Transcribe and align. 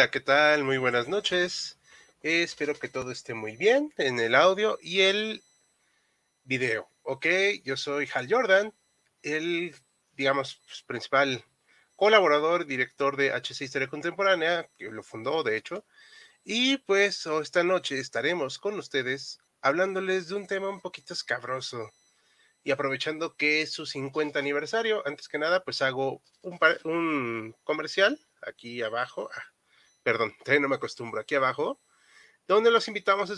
Hola, 0.00 0.10
¿qué 0.10 0.20
tal? 0.20 0.64
Muy 0.64 0.78
buenas 0.78 1.08
noches. 1.08 1.78
espero 2.22 2.74
que 2.74 2.88
todo 2.88 3.10
esté 3.10 3.34
muy 3.34 3.56
bien 3.56 3.92
en 3.98 4.18
el 4.18 4.34
audio 4.34 4.78
y 4.80 5.02
el 5.02 5.42
video. 6.42 6.88
Ok, 7.02 7.26
yo 7.64 7.76
soy 7.76 8.08
Hal 8.14 8.26
Jordan, 8.30 8.72
el, 9.22 9.76
digamos, 10.12 10.58
pues, 10.66 10.82
principal 10.84 11.44
colaborador, 11.96 12.64
director 12.64 13.18
de 13.18 13.30
HC 13.30 13.60
Historia 13.60 13.88
Contemporánea, 13.88 14.70
que 14.78 14.90
lo 14.90 15.02
fundó, 15.02 15.42
de 15.42 15.58
hecho. 15.58 15.84
Y 16.44 16.78
pues 16.78 17.26
esta 17.26 17.62
noche 17.62 17.98
estaremos 17.98 18.58
con 18.58 18.78
ustedes 18.78 19.38
hablándoles 19.60 20.28
de 20.28 20.36
un 20.36 20.46
tema 20.46 20.70
un 20.70 20.80
poquito 20.80 21.12
escabroso. 21.12 21.92
Y 22.64 22.70
aprovechando 22.70 23.36
que 23.36 23.60
es 23.60 23.72
su 23.72 23.84
50 23.84 24.38
aniversario, 24.38 25.06
antes 25.06 25.28
que 25.28 25.38
nada, 25.38 25.62
pues 25.62 25.82
hago 25.82 26.22
un, 26.40 26.58
un 26.84 27.54
comercial 27.64 28.18
aquí 28.40 28.80
abajo. 28.80 29.28
Ah, 29.34 29.59
perdón, 30.02 30.34
no 30.60 30.68
me 30.68 30.76
acostumbro, 30.76 31.20
aquí 31.20 31.34
abajo, 31.34 31.80
donde 32.46 32.70
los 32.70 32.88
invitamos 32.88 33.30
a 33.30 33.34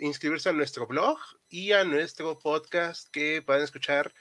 inscribirse 0.00 0.48
a 0.48 0.52
nuestro 0.52 0.86
blog 0.86 1.18
y 1.48 1.72
a 1.72 1.84
nuestro 1.84 2.38
podcast 2.38 3.08
que 3.10 3.42
pueden 3.42 3.62
escuchar 3.62 4.12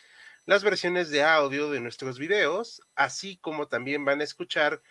las 0.45 0.63
versiones 0.63 1.09
de 1.09 1.23
audio 1.23 1.69
de 1.69 1.79
nuestros 1.79 2.17
videos, 2.17 2.81
así 2.95 3.37
como 3.37 3.67
también 3.67 4.05
van 4.05 4.21
a 4.21 4.23
escuchar 4.23 4.81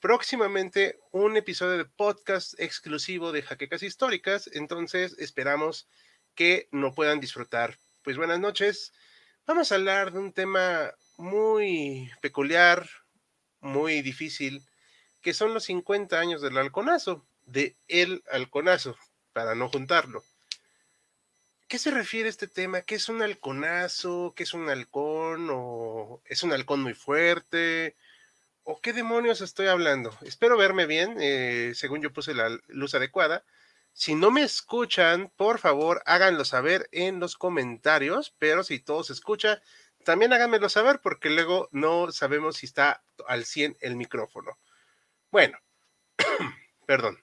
próximamente 0.00 0.98
un 1.12 1.36
episodio 1.36 1.78
de 1.78 1.84
podcast 1.84 2.54
exclusivo 2.58 3.32
de 3.32 3.42
Jaquecas 3.42 3.82
Históricas, 3.82 4.48
entonces 4.52 5.16
esperamos 5.18 5.88
que 6.34 6.68
no 6.70 6.94
puedan 6.94 7.20
disfrutar. 7.20 7.76
Pues 8.02 8.16
buenas 8.16 8.38
noches, 8.38 8.92
vamos 9.46 9.72
a 9.72 9.74
hablar 9.74 10.12
de 10.12 10.20
un 10.20 10.32
tema 10.32 10.92
muy 11.18 12.10
peculiar, 12.22 12.88
muy 13.60 14.00
difícil, 14.00 14.62
que 15.22 15.34
son 15.34 15.54
los 15.54 15.64
50 15.64 16.18
años 16.18 16.42
del 16.42 16.56
halconazo, 16.58 17.24
de 17.46 17.76
el 17.88 18.22
halconazo, 18.30 18.96
para 19.32 19.54
no 19.54 19.68
juntarlo. 19.68 20.24
¿Qué 21.68 21.78
se 21.78 21.92
refiere 21.92 22.26
a 22.26 22.30
este 22.30 22.48
tema? 22.48 22.82
¿Qué 22.82 22.96
es 22.96 23.08
un 23.08 23.22
halconazo? 23.22 24.32
¿Qué 24.34 24.42
es 24.42 24.54
un 24.54 24.68
halcón? 24.68 25.48
¿O 25.52 26.20
es 26.24 26.42
un 26.42 26.52
halcón 26.52 26.82
muy 26.82 26.94
fuerte? 26.94 27.96
¿O 28.64 28.80
qué 28.80 28.92
demonios 28.92 29.40
estoy 29.40 29.68
hablando? 29.68 30.16
Espero 30.22 30.56
verme 30.56 30.86
bien, 30.86 31.16
eh, 31.20 31.72
según 31.74 32.02
yo 32.02 32.12
puse 32.12 32.34
la 32.34 32.58
luz 32.66 32.94
adecuada. 32.94 33.44
Si 33.92 34.14
no 34.14 34.30
me 34.30 34.42
escuchan, 34.42 35.32
por 35.36 35.58
favor, 35.58 36.02
háganlo 36.06 36.44
saber 36.44 36.88
en 36.92 37.20
los 37.20 37.36
comentarios, 37.36 38.34
pero 38.38 38.64
si 38.64 38.80
todo 38.80 39.04
se 39.04 39.12
escucha, 39.12 39.62
también 40.04 40.32
háganmelo 40.32 40.68
saber 40.68 41.00
porque 41.00 41.30
luego 41.30 41.68
no 41.72 42.10
sabemos 42.10 42.56
si 42.56 42.66
está 42.66 43.02
al 43.26 43.44
100 43.44 43.76
el 43.80 43.96
micrófono. 43.96 44.58
Bueno, 45.30 45.58
perdón. 46.86 47.22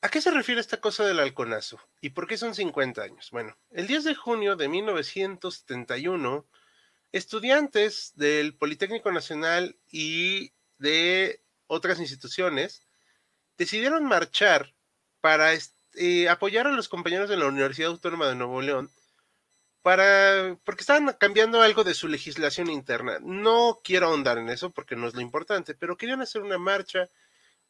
¿A 0.00 0.08
qué 0.08 0.20
se 0.20 0.30
refiere 0.30 0.60
esta 0.60 0.80
cosa 0.80 1.04
del 1.04 1.20
halconazo? 1.20 1.80
¿Y 2.00 2.10
por 2.10 2.26
qué 2.26 2.36
son 2.36 2.54
50 2.54 3.02
años? 3.02 3.30
Bueno, 3.30 3.56
el 3.70 3.86
10 3.86 4.04
de 4.04 4.14
junio 4.14 4.56
de 4.56 4.68
1971, 4.68 6.46
estudiantes 7.12 8.12
del 8.16 8.56
Politécnico 8.56 9.12
Nacional 9.12 9.76
y 9.90 10.52
de 10.78 11.42
otras 11.66 12.00
instituciones 12.00 12.86
decidieron 13.58 14.04
marchar 14.04 14.74
para 15.20 15.52
eh, 15.94 16.28
apoyar 16.28 16.66
a 16.66 16.72
los 16.72 16.88
compañeros 16.88 17.28
de 17.28 17.36
la 17.36 17.46
Universidad 17.46 17.90
Autónoma 17.90 18.28
de 18.28 18.34
Nuevo 18.34 18.60
León 18.60 18.90
para, 19.82 20.56
porque 20.64 20.82
estaban 20.82 21.12
cambiando 21.18 21.60
algo 21.60 21.84
de 21.84 21.94
su 21.94 22.08
legislación 22.08 22.70
interna. 22.70 23.18
No 23.20 23.80
quiero 23.82 24.06
ahondar 24.06 24.38
en 24.38 24.48
eso 24.48 24.70
porque 24.70 24.96
no 24.96 25.08
es 25.08 25.14
lo 25.14 25.20
importante, 25.20 25.74
pero 25.74 25.96
querían 25.96 26.22
hacer 26.22 26.42
una 26.42 26.58
marcha 26.58 27.08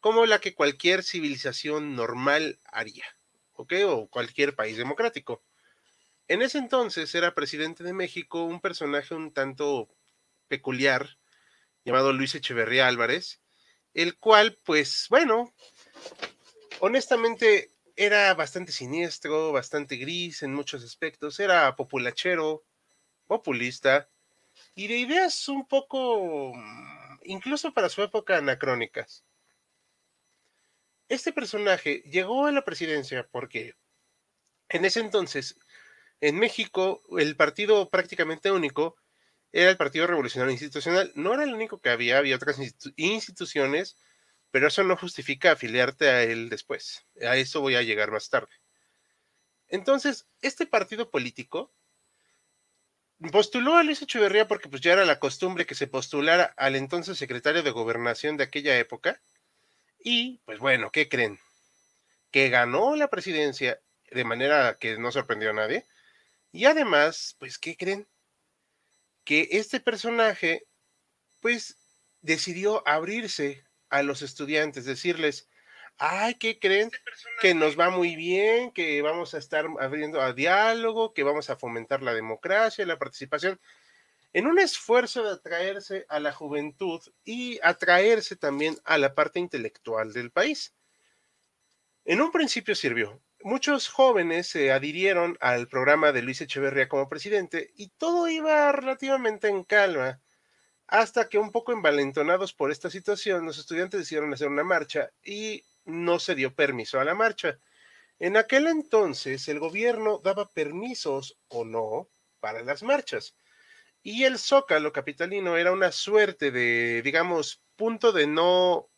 como 0.00 0.26
la 0.26 0.38
que 0.38 0.54
cualquier 0.54 1.02
civilización 1.02 1.96
normal 1.96 2.58
haría, 2.66 3.06
¿ok? 3.54 3.72
O 3.86 4.08
cualquier 4.08 4.54
país 4.54 4.76
democrático. 4.76 5.42
En 6.28 6.42
ese 6.42 6.58
entonces 6.58 7.14
era 7.14 7.34
presidente 7.34 7.82
de 7.82 7.92
México 7.92 8.44
un 8.44 8.60
personaje 8.60 9.14
un 9.14 9.32
tanto 9.32 9.88
peculiar 10.48 11.18
llamado 11.84 12.12
Luis 12.12 12.34
Echeverría 12.34 12.88
Álvarez, 12.88 13.40
el 13.94 14.16
cual, 14.18 14.58
pues 14.64 15.06
bueno, 15.08 15.52
honestamente 16.80 17.71
era 18.04 18.34
bastante 18.34 18.72
siniestro, 18.72 19.52
bastante 19.52 19.96
gris 19.96 20.42
en 20.42 20.52
muchos 20.54 20.82
aspectos, 20.84 21.38
era 21.40 21.74
populachero, 21.76 22.64
populista 23.26 24.08
y 24.74 24.88
de 24.88 24.98
ideas 24.98 25.48
un 25.48 25.66
poco, 25.66 26.52
mm, 26.54 27.20
incluso 27.24 27.72
para 27.72 27.88
su 27.88 28.02
época, 28.02 28.38
anacrónicas. 28.38 29.24
Este 31.08 31.32
personaje 31.32 32.02
llegó 32.06 32.46
a 32.46 32.52
la 32.52 32.64
presidencia 32.64 33.28
porque 33.30 33.74
en 34.68 34.84
ese 34.84 35.00
entonces, 35.00 35.58
en 36.20 36.38
México, 36.38 37.02
el 37.18 37.36
partido 37.36 37.90
prácticamente 37.90 38.50
único 38.50 38.96
era 39.52 39.70
el 39.70 39.76
Partido 39.76 40.06
Revolucionario 40.06 40.52
Institucional. 40.52 41.12
No 41.14 41.34
era 41.34 41.44
el 41.44 41.54
único 41.54 41.80
que 41.80 41.90
había, 41.90 42.18
había 42.18 42.36
otras 42.36 42.58
instituciones 42.96 43.96
pero 44.52 44.68
eso 44.68 44.84
no 44.84 44.96
justifica 44.96 45.52
afiliarte 45.52 46.08
a 46.08 46.22
él 46.22 46.50
después. 46.50 47.04
A 47.26 47.36
eso 47.36 47.62
voy 47.62 47.74
a 47.74 47.82
llegar 47.82 48.12
más 48.12 48.28
tarde. 48.28 48.52
Entonces, 49.66 50.28
este 50.42 50.66
partido 50.66 51.10
político 51.10 51.74
postuló 53.32 53.76
a 53.76 53.82
Luis 53.82 54.02
Echeverría 54.02 54.46
porque 54.46 54.68
pues 54.68 54.82
ya 54.82 54.92
era 54.92 55.06
la 55.06 55.18
costumbre 55.18 55.64
que 55.64 55.74
se 55.74 55.86
postulara 55.86 56.52
al 56.56 56.76
entonces 56.76 57.16
secretario 57.16 57.62
de 57.62 57.70
gobernación 57.70 58.36
de 58.36 58.44
aquella 58.44 58.78
época. 58.78 59.22
Y 59.98 60.38
pues 60.44 60.58
bueno, 60.58 60.90
¿qué 60.92 61.08
creen? 61.08 61.40
Que 62.30 62.50
ganó 62.50 62.94
la 62.94 63.08
presidencia 63.08 63.80
de 64.10 64.24
manera 64.24 64.76
que 64.78 64.98
no 64.98 65.10
sorprendió 65.12 65.50
a 65.50 65.54
nadie. 65.54 65.86
Y 66.52 66.66
además, 66.66 67.36
pues, 67.38 67.58
¿qué 67.58 67.78
creen? 67.78 68.06
Que 69.24 69.48
este 69.52 69.80
personaje, 69.80 70.66
pues, 71.40 71.78
decidió 72.20 72.86
abrirse 72.86 73.64
a 73.92 74.02
los 74.02 74.22
estudiantes, 74.22 74.86
decirles, 74.86 75.50
ay, 75.98 76.34
¿qué 76.36 76.58
creen? 76.58 76.90
Este 76.92 77.30
que 77.40 77.54
nos 77.54 77.78
va 77.78 77.90
muy 77.90 78.16
bien, 78.16 78.72
que 78.72 79.02
vamos 79.02 79.34
a 79.34 79.38
estar 79.38 79.66
abriendo 79.80 80.22
a 80.22 80.32
diálogo, 80.32 81.12
que 81.12 81.22
vamos 81.22 81.50
a 81.50 81.56
fomentar 81.56 82.02
la 82.02 82.14
democracia, 82.14 82.86
la 82.86 82.98
participación, 82.98 83.60
en 84.32 84.46
un 84.46 84.58
esfuerzo 84.58 85.22
de 85.22 85.32
atraerse 85.32 86.06
a 86.08 86.20
la 86.20 86.32
juventud 86.32 87.02
y 87.22 87.60
atraerse 87.62 88.34
también 88.34 88.78
a 88.84 88.96
la 88.96 89.14
parte 89.14 89.40
intelectual 89.40 90.14
del 90.14 90.30
país. 90.30 90.74
En 92.06 92.22
un 92.22 92.32
principio 92.32 92.74
sirvió. 92.74 93.20
Muchos 93.42 93.88
jóvenes 93.88 94.46
se 94.46 94.72
adhirieron 94.72 95.36
al 95.40 95.68
programa 95.68 96.12
de 96.12 96.22
Luis 96.22 96.40
Echeverría 96.40 96.88
como 96.88 97.10
presidente 97.10 97.72
y 97.76 97.88
todo 97.90 98.28
iba 98.30 98.72
relativamente 98.72 99.48
en 99.48 99.64
calma 99.64 100.22
hasta 100.92 101.30
que 101.30 101.38
un 101.38 101.50
poco 101.50 101.72
envalentonados 101.72 102.52
por 102.52 102.70
esta 102.70 102.90
situación, 102.90 103.46
los 103.46 103.56
estudiantes 103.56 104.00
decidieron 104.00 104.34
hacer 104.34 104.48
una 104.48 104.62
marcha 104.62 105.10
y 105.24 105.64
no 105.86 106.18
se 106.18 106.34
dio 106.34 106.54
permiso 106.54 107.00
a 107.00 107.04
la 107.04 107.14
marcha. 107.14 107.58
En 108.18 108.36
aquel 108.36 108.66
entonces 108.66 109.48
el 109.48 109.58
gobierno 109.58 110.20
daba 110.22 110.50
permisos 110.50 111.38
o 111.48 111.64
no 111.64 112.10
para 112.40 112.62
las 112.62 112.82
marchas. 112.82 113.34
Y 114.02 114.24
el 114.24 114.38
zócalo 114.38 114.92
capitalino 114.92 115.56
era 115.56 115.72
una 115.72 115.92
suerte 115.92 116.50
de, 116.50 117.00
digamos, 117.00 117.62
punto 117.76 118.12
de 118.12 118.26
no 118.26 118.90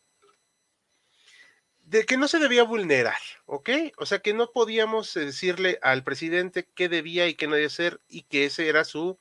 de 1.79 2.05
que 2.05 2.17
no 2.17 2.27
se 2.27 2.39
debía 2.39 2.63
vulnerar, 2.63 3.21
¿ok? 3.45 3.69
O 3.99 4.05
sea 4.05 4.19
que 4.19 4.33
no 4.33 4.51
podíamos 4.51 5.13
decirle 5.13 5.79
al 5.81 6.03
presidente 6.03 6.67
qué 6.75 6.89
debía 6.89 7.29
y 7.29 7.35
qué 7.35 7.47
no 7.47 7.53
debía 7.53 7.67
hacer 7.67 8.01
y 8.09 8.23
que 8.23 8.43
ese 8.43 8.67
era 8.67 8.83
su 8.83 9.17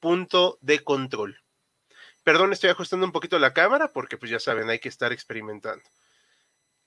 punto 0.00 0.58
de 0.60 0.84
control. 0.84 1.39
Perdón, 2.22 2.52
estoy 2.52 2.70
ajustando 2.70 3.06
un 3.06 3.12
poquito 3.12 3.38
la 3.38 3.54
cámara 3.54 3.88
porque 3.92 4.16
pues 4.16 4.30
ya 4.30 4.40
saben, 4.40 4.68
hay 4.68 4.78
que 4.78 4.88
estar 4.88 5.12
experimentando. 5.12 5.84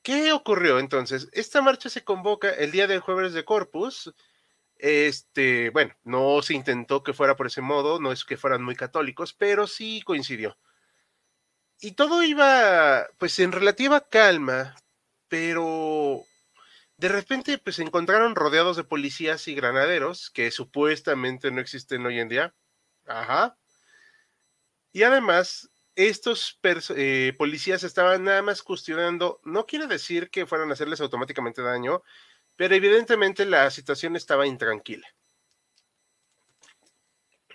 ¿Qué 0.04 0.34
ocurrió 0.34 0.80
entonces? 0.80 1.30
Esta 1.32 1.62
marcha 1.62 1.90
se 1.90 2.04
convoca 2.04 2.50
el 2.50 2.72
día 2.72 2.88
del 2.88 3.00
jueves 3.00 3.34
de 3.34 3.46
Corpus. 3.46 4.14
Este, 4.78 5.70
bueno, 5.70 5.96
no 6.04 6.42
se 6.42 6.54
intentó 6.56 7.04
que 7.04 7.14
fuera 7.14 7.36
por 7.38 7.48
ese 7.48 7.62
modo, 7.62 8.00
no 8.00 8.12
es 8.12 8.26
que 8.26 8.38
fueran 8.38 8.64
muy 8.64 8.76
católicos, 8.76 9.34
pero 9.34 9.66
sí 9.66 10.02
coincidió. 10.06 10.58
Y 11.80 11.92
todo 11.94 12.24
iba 12.24 13.08
pues 13.18 13.38
en 13.40 13.52
relativa 13.52 14.08
calma, 14.08 14.76
pero 15.28 16.24
de 16.98 17.10
repente 17.10 17.58
pues 17.58 17.78
se 17.78 17.84
encontraron 17.84 18.36
rodeados 18.36 18.78
de 18.78 18.84
policías 18.84 19.48
y 19.48 19.56
granaderos 19.56 20.30
que 20.32 20.52
supuestamente 20.52 21.52
no 21.52 21.62
existen 21.62 22.06
hoy 22.06 22.20
en 22.20 22.30
día. 22.30 22.56
Ajá. 23.08 23.58
Y 24.94 25.02
además, 25.02 25.72
estos 25.96 26.60
eh, 26.96 27.34
policías 27.36 27.84
estaban 27.84 28.24
nada 28.24 28.44
más 28.44 28.62
custodiando, 28.62 29.42
no 29.44 29.66
quiere 29.66 29.88
decir 29.88 30.30
que 30.30 30.46
fueran 30.46 30.70
a 30.70 30.74
hacerles 30.74 31.02
automáticamente 31.02 31.64
daño, 31.64 32.04
pero 32.56 32.76
evidentemente 32.76 33.46
la 33.46 33.72
situación 33.72 34.16
estaba 34.16 34.46
intranquila. 34.46 35.08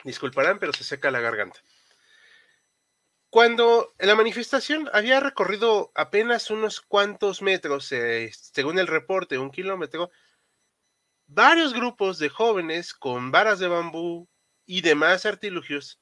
Disculparán, 0.03 0.59
pero 0.59 0.73
se 0.73 0.83
seca 0.83 1.13
la 1.13 1.21
garganta. 1.21 1.61
Cuando 3.31 3.95
la 3.99 4.17
manifestación 4.17 4.91
había 4.93 5.21
recorrido 5.21 5.93
apenas 5.95 6.51
unos 6.51 6.81
cuantos 6.81 7.41
metros, 7.41 7.93
eh, 7.93 8.33
según 8.33 8.81
el 8.81 8.89
reporte, 8.89 9.39
un 9.39 9.53
kilómetro, 9.53 10.11
varios 11.27 11.73
grupos 11.73 12.19
de 12.19 12.31
jóvenes 12.31 12.95
con 12.95 13.31
varas 13.31 13.61
de 13.61 13.69
bambú 13.69 14.29
y 14.67 14.81
demás 14.81 15.25
artilugios 15.25 16.01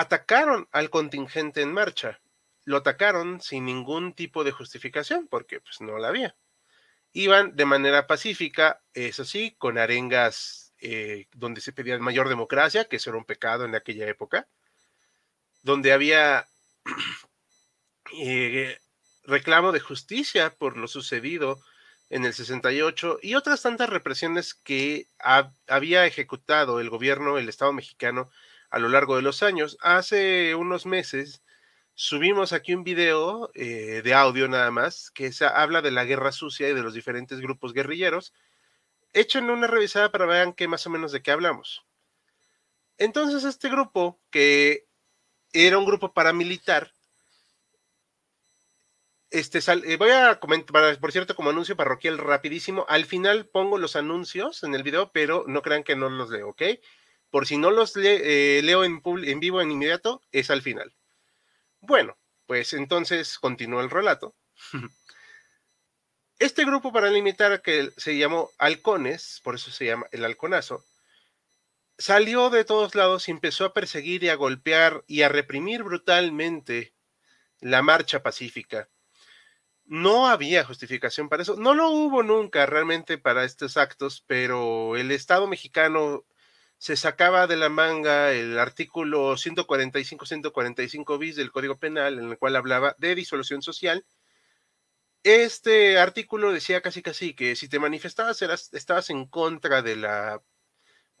atacaron 0.00 0.66
al 0.72 0.88
contingente 0.88 1.60
en 1.60 1.74
marcha. 1.74 2.20
Lo 2.64 2.78
atacaron 2.78 3.42
sin 3.42 3.66
ningún 3.66 4.14
tipo 4.14 4.44
de 4.44 4.50
justificación, 4.50 5.28
porque 5.28 5.60
pues 5.60 5.82
no 5.82 5.98
la 5.98 6.08
había. 6.08 6.36
Iban 7.12 7.54
de 7.54 7.66
manera 7.66 8.06
pacífica, 8.06 8.80
eso 8.94 9.26
sí, 9.26 9.54
con 9.58 9.76
arengas 9.76 10.72
eh, 10.80 11.26
donde 11.32 11.60
se 11.60 11.72
pedía 11.72 11.98
mayor 11.98 12.30
democracia, 12.30 12.86
que 12.86 12.96
eso 12.96 13.10
era 13.10 13.18
un 13.18 13.26
pecado 13.26 13.66
en 13.66 13.74
aquella 13.74 14.08
época, 14.08 14.48
donde 15.62 15.92
había 15.92 16.46
eh, 18.18 18.78
reclamo 19.24 19.70
de 19.70 19.80
justicia 19.80 20.48
por 20.48 20.78
lo 20.78 20.88
sucedido 20.88 21.60
en 22.08 22.24
el 22.24 22.32
68 22.32 23.18
y 23.22 23.34
otras 23.34 23.60
tantas 23.60 23.90
represiones 23.90 24.54
que 24.54 25.08
había 25.68 26.06
ejecutado 26.06 26.80
el 26.80 26.88
gobierno, 26.88 27.36
el 27.36 27.50
Estado 27.50 27.74
mexicano 27.74 28.30
a 28.70 28.78
lo 28.78 28.88
largo 28.88 29.16
de 29.16 29.22
los 29.22 29.42
años. 29.42 29.76
Hace 29.80 30.54
unos 30.54 30.86
meses 30.86 31.42
subimos 31.94 32.52
aquí 32.52 32.72
un 32.74 32.84
video 32.84 33.50
eh, 33.54 34.00
de 34.02 34.14
audio 34.14 34.48
nada 34.48 34.70
más 34.70 35.10
que 35.10 35.32
se 35.32 35.44
habla 35.44 35.82
de 35.82 35.90
la 35.90 36.04
guerra 36.04 36.32
sucia 36.32 36.68
y 36.68 36.74
de 36.74 36.82
los 36.82 36.94
diferentes 36.94 37.40
grupos 37.40 37.72
guerrilleros. 37.72 38.32
Echen 39.12 39.50
una 39.50 39.66
revisada 39.66 40.12
para 40.12 40.26
vean 40.26 40.52
qué 40.52 40.68
más 40.68 40.86
o 40.86 40.90
menos 40.90 41.12
de 41.12 41.22
qué 41.22 41.32
hablamos. 41.32 41.84
Entonces 42.96 43.44
este 43.44 43.68
grupo, 43.68 44.20
que 44.30 44.86
era 45.52 45.78
un 45.78 45.84
grupo 45.84 46.12
paramilitar, 46.12 46.92
este, 49.30 49.58
eh, 49.58 49.96
voy 49.96 50.10
a 50.10 50.40
comentar, 50.40 50.98
por 50.98 51.12
cierto, 51.12 51.36
como 51.36 51.50
anuncio 51.50 51.76
parroquial 51.76 52.18
rapidísimo, 52.18 52.84
al 52.88 53.04
final 53.04 53.46
pongo 53.46 53.78
los 53.78 53.94
anuncios 53.94 54.64
en 54.64 54.74
el 54.74 54.82
video, 54.82 55.12
pero 55.12 55.44
no 55.46 55.62
crean 55.62 55.84
que 55.84 55.96
no 55.96 56.08
los 56.08 56.30
leo, 56.30 56.48
¿ok? 56.48 56.62
Por 57.30 57.46
si 57.46 57.56
no 57.56 57.70
los 57.70 57.96
eh, 57.96 58.60
leo 58.64 58.84
en, 58.84 59.02
en 59.04 59.40
vivo 59.40 59.60
en 59.60 59.70
inmediato, 59.70 60.22
es 60.32 60.50
al 60.50 60.62
final. 60.62 60.92
Bueno, 61.80 62.18
pues 62.46 62.72
entonces 62.72 63.38
continúa 63.38 63.82
el 63.82 63.90
relato. 63.90 64.34
Este 66.40 66.64
grupo 66.64 66.90
paramilitar 66.90 67.60
que 67.60 67.90
se 67.98 68.16
llamó 68.16 68.50
Halcones, 68.56 69.42
por 69.44 69.56
eso 69.56 69.70
se 69.70 69.84
llama 69.84 70.06
el 70.10 70.24
Halconazo, 70.24 70.82
salió 71.98 72.48
de 72.48 72.64
todos 72.64 72.94
lados 72.94 73.28
y 73.28 73.30
empezó 73.30 73.66
a 73.66 73.74
perseguir 73.74 74.24
y 74.24 74.30
a 74.30 74.36
golpear 74.36 75.04
y 75.06 75.20
a 75.20 75.28
reprimir 75.28 75.82
brutalmente 75.82 76.94
la 77.60 77.82
marcha 77.82 78.22
pacífica. 78.22 78.88
No 79.84 80.28
había 80.28 80.64
justificación 80.64 81.28
para 81.28 81.42
eso, 81.42 81.56
no 81.56 81.74
lo 81.74 81.90
hubo 81.90 82.22
nunca 82.22 82.64
realmente 82.64 83.18
para 83.18 83.44
estos 83.44 83.76
actos, 83.76 84.24
pero 84.26 84.96
el 84.96 85.10
Estado 85.10 85.46
mexicano 85.46 86.24
se 86.80 86.96
sacaba 86.96 87.46
de 87.46 87.58
la 87.58 87.68
manga 87.68 88.32
el 88.32 88.58
artículo 88.58 89.36
145-145 89.36 91.18
bis 91.18 91.36
del 91.36 91.52
Código 91.52 91.78
Penal, 91.78 92.18
en 92.18 92.30
el 92.30 92.38
cual 92.38 92.56
hablaba 92.56 92.96
de 92.96 93.14
disolución 93.14 93.60
social. 93.60 94.06
Este 95.22 95.98
artículo 95.98 96.52
decía 96.52 96.80
casi 96.80 97.02
casi 97.02 97.34
que 97.34 97.54
si 97.54 97.68
te 97.68 97.78
manifestabas 97.78 98.40
eras, 98.40 98.72
estabas 98.72 99.10
en 99.10 99.26
contra 99.26 99.82
de 99.82 99.96
la 99.96 100.42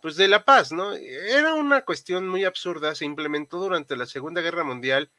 pues 0.00 0.16
de 0.16 0.28
la 0.28 0.46
paz, 0.46 0.72
¿no? 0.72 0.94
Era 0.94 1.52
una 1.52 1.84
cuestión 1.84 2.26
muy 2.26 2.46
absurda, 2.46 2.94
se 2.94 3.04
implementó 3.04 3.58
durante 3.58 3.96
la 3.98 4.06
Segunda 4.06 4.40
Guerra 4.40 4.64
Mundial 4.64 5.10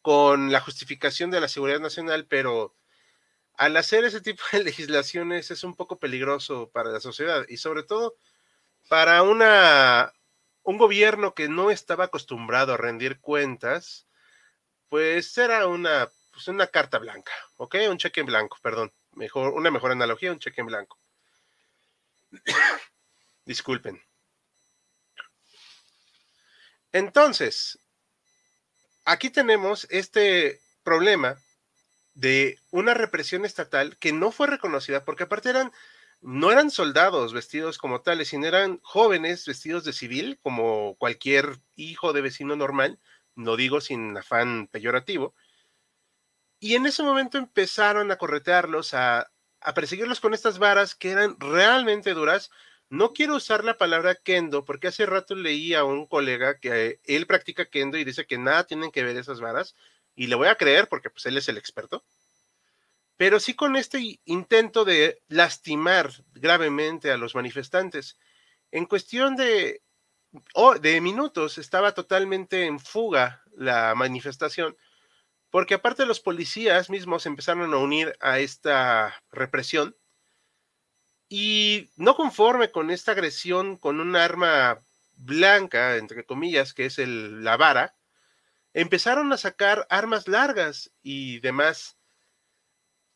con 0.00 0.50
la 0.50 0.60
justificación 0.60 1.30
de 1.30 1.40
la 1.42 1.48
seguridad 1.48 1.80
nacional, 1.80 2.26
pero 2.26 2.74
al 3.56 3.76
hacer 3.76 4.06
ese 4.06 4.22
tipo 4.22 4.42
de 4.52 4.64
legislaciones 4.64 5.50
es 5.50 5.64
un 5.64 5.76
poco 5.76 5.98
peligroso 5.98 6.70
para 6.72 6.90
la 6.90 7.00
sociedad 7.00 7.44
y 7.46 7.58
sobre 7.58 7.82
todo 7.82 8.16
para 8.88 9.22
una, 9.22 10.12
un 10.62 10.78
gobierno 10.78 11.34
que 11.34 11.48
no 11.48 11.70
estaba 11.70 12.04
acostumbrado 12.04 12.74
a 12.74 12.76
rendir 12.76 13.20
cuentas, 13.20 14.06
pues 14.88 15.36
era 15.38 15.66
una, 15.66 16.10
pues 16.32 16.48
una 16.48 16.66
carta 16.66 16.98
blanca, 16.98 17.32
¿ok? 17.56 17.76
Un 17.88 17.98
cheque 17.98 18.20
en 18.20 18.26
blanco, 18.26 18.58
perdón. 18.62 18.92
Mejor, 19.12 19.52
una 19.54 19.70
mejor 19.70 19.92
analogía, 19.92 20.32
un 20.32 20.38
cheque 20.38 20.60
en 20.60 20.66
blanco. 20.66 20.98
Disculpen. 23.44 24.02
Entonces, 26.92 27.78
aquí 29.04 29.30
tenemos 29.30 29.86
este 29.90 30.60
problema 30.82 31.38
de 32.14 32.58
una 32.70 32.94
represión 32.94 33.44
estatal 33.44 33.96
que 33.96 34.12
no 34.12 34.30
fue 34.30 34.46
reconocida 34.46 35.04
porque 35.04 35.24
aparte 35.24 35.48
eran 35.50 35.72
no 36.22 36.52
eran 36.52 36.70
soldados 36.70 37.32
vestidos 37.32 37.78
como 37.78 38.00
tales, 38.00 38.28
sino 38.28 38.46
eran 38.46 38.78
jóvenes 38.82 39.44
vestidos 39.44 39.84
de 39.84 39.92
civil, 39.92 40.38
como 40.42 40.94
cualquier 40.96 41.58
hijo 41.74 42.12
de 42.12 42.20
vecino 42.22 42.56
normal, 42.56 43.00
no 43.34 43.56
digo 43.56 43.80
sin 43.80 44.16
afán 44.16 44.68
peyorativo. 44.68 45.34
Y 46.60 46.76
en 46.76 46.86
ese 46.86 47.02
momento 47.02 47.38
empezaron 47.38 48.12
a 48.12 48.16
corretearlos, 48.16 48.94
a, 48.94 49.32
a 49.60 49.74
perseguirlos 49.74 50.20
con 50.20 50.32
estas 50.32 50.58
varas 50.58 50.94
que 50.94 51.10
eran 51.10 51.36
realmente 51.40 52.14
duras. 52.14 52.50
No 52.88 53.12
quiero 53.12 53.36
usar 53.36 53.64
la 53.64 53.76
palabra 53.76 54.14
kendo 54.14 54.64
porque 54.64 54.88
hace 54.88 55.06
rato 55.06 55.34
leí 55.34 55.74
a 55.74 55.82
un 55.82 56.06
colega 56.06 56.60
que 56.60 57.00
él 57.04 57.26
practica 57.26 57.66
kendo 57.66 57.98
y 57.98 58.04
dice 58.04 58.26
que 58.26 58.38
nada 58.38 58.64
tienen 58.64 58.92
que 58.92 59.02
ver 59.02 59.16
esas 59.16 59.40
varas 59.40 59.74
y 60.14 60.28
le 60.28 60.36
voy 60.36 60.48
a 60.48 60.56
creer 60.56 60.88
porque 60.88 61.10
pues 61.10 61.26
él 61.26 61.36
es 61.36 61.48
el 61.48 61.58
experto 61.58 62.04
pero 63.16 63.40
sí 63.40 63.54
con 63.54 63.76
este 63.76 64.20
intento 64.24 64.84
de 64.84 65.22
lastimar 65.28 66.10
gravemente 66.34 67.10
a 67.10 67.16
los 67.16 67.34
manifestantes. 67.34 68.18
En 68.70 68.86
cuestión 68.86 69.36
de, 69.36 69.82
de 70.80 71.00
minutos 71.00 71.58
estaba 71.58 71.92
totalmente 71.92 72.66
en 72.66 72.80
fuga 72.80 73.42
la 73.54 73.94
manifestación, 73.94 74.76
porque 75.50 75.74
aparte 75.74 76.06
los 76.06 76.20
policías 76.20 76.88
mismos 76.88 77.26
empezaron 77.26 77.72
a 77.74 77.78
unir 77.78 78.16
a 78.20 78.38
esta 78.38 79.14
represión 79.30 79.94
y 81.28 81.90
no 81.96 82.16
conforme 82.16 82.70
con 82.70 82.90
esta 82.90 83.12
agresión 83.12 83.76
con 83.76 84.00
un 84.00 84.16
arma 84.16 84.78
blanca, 85.16 85.96
entre 85.96 86.24
comillas, 86.24 86.74
que 86.74 86.86
es 86.86 86.98
el, 86.98 87.44
la 87.44 87.56
vara, 87.56 87.94
empezaron 88.74 89.32
a 89.32 89.36
sacar 89.36 89.86
armas 89.90 90.28
largas 90.28 90.90
y 91.02 91.40
demás 91.40 91.96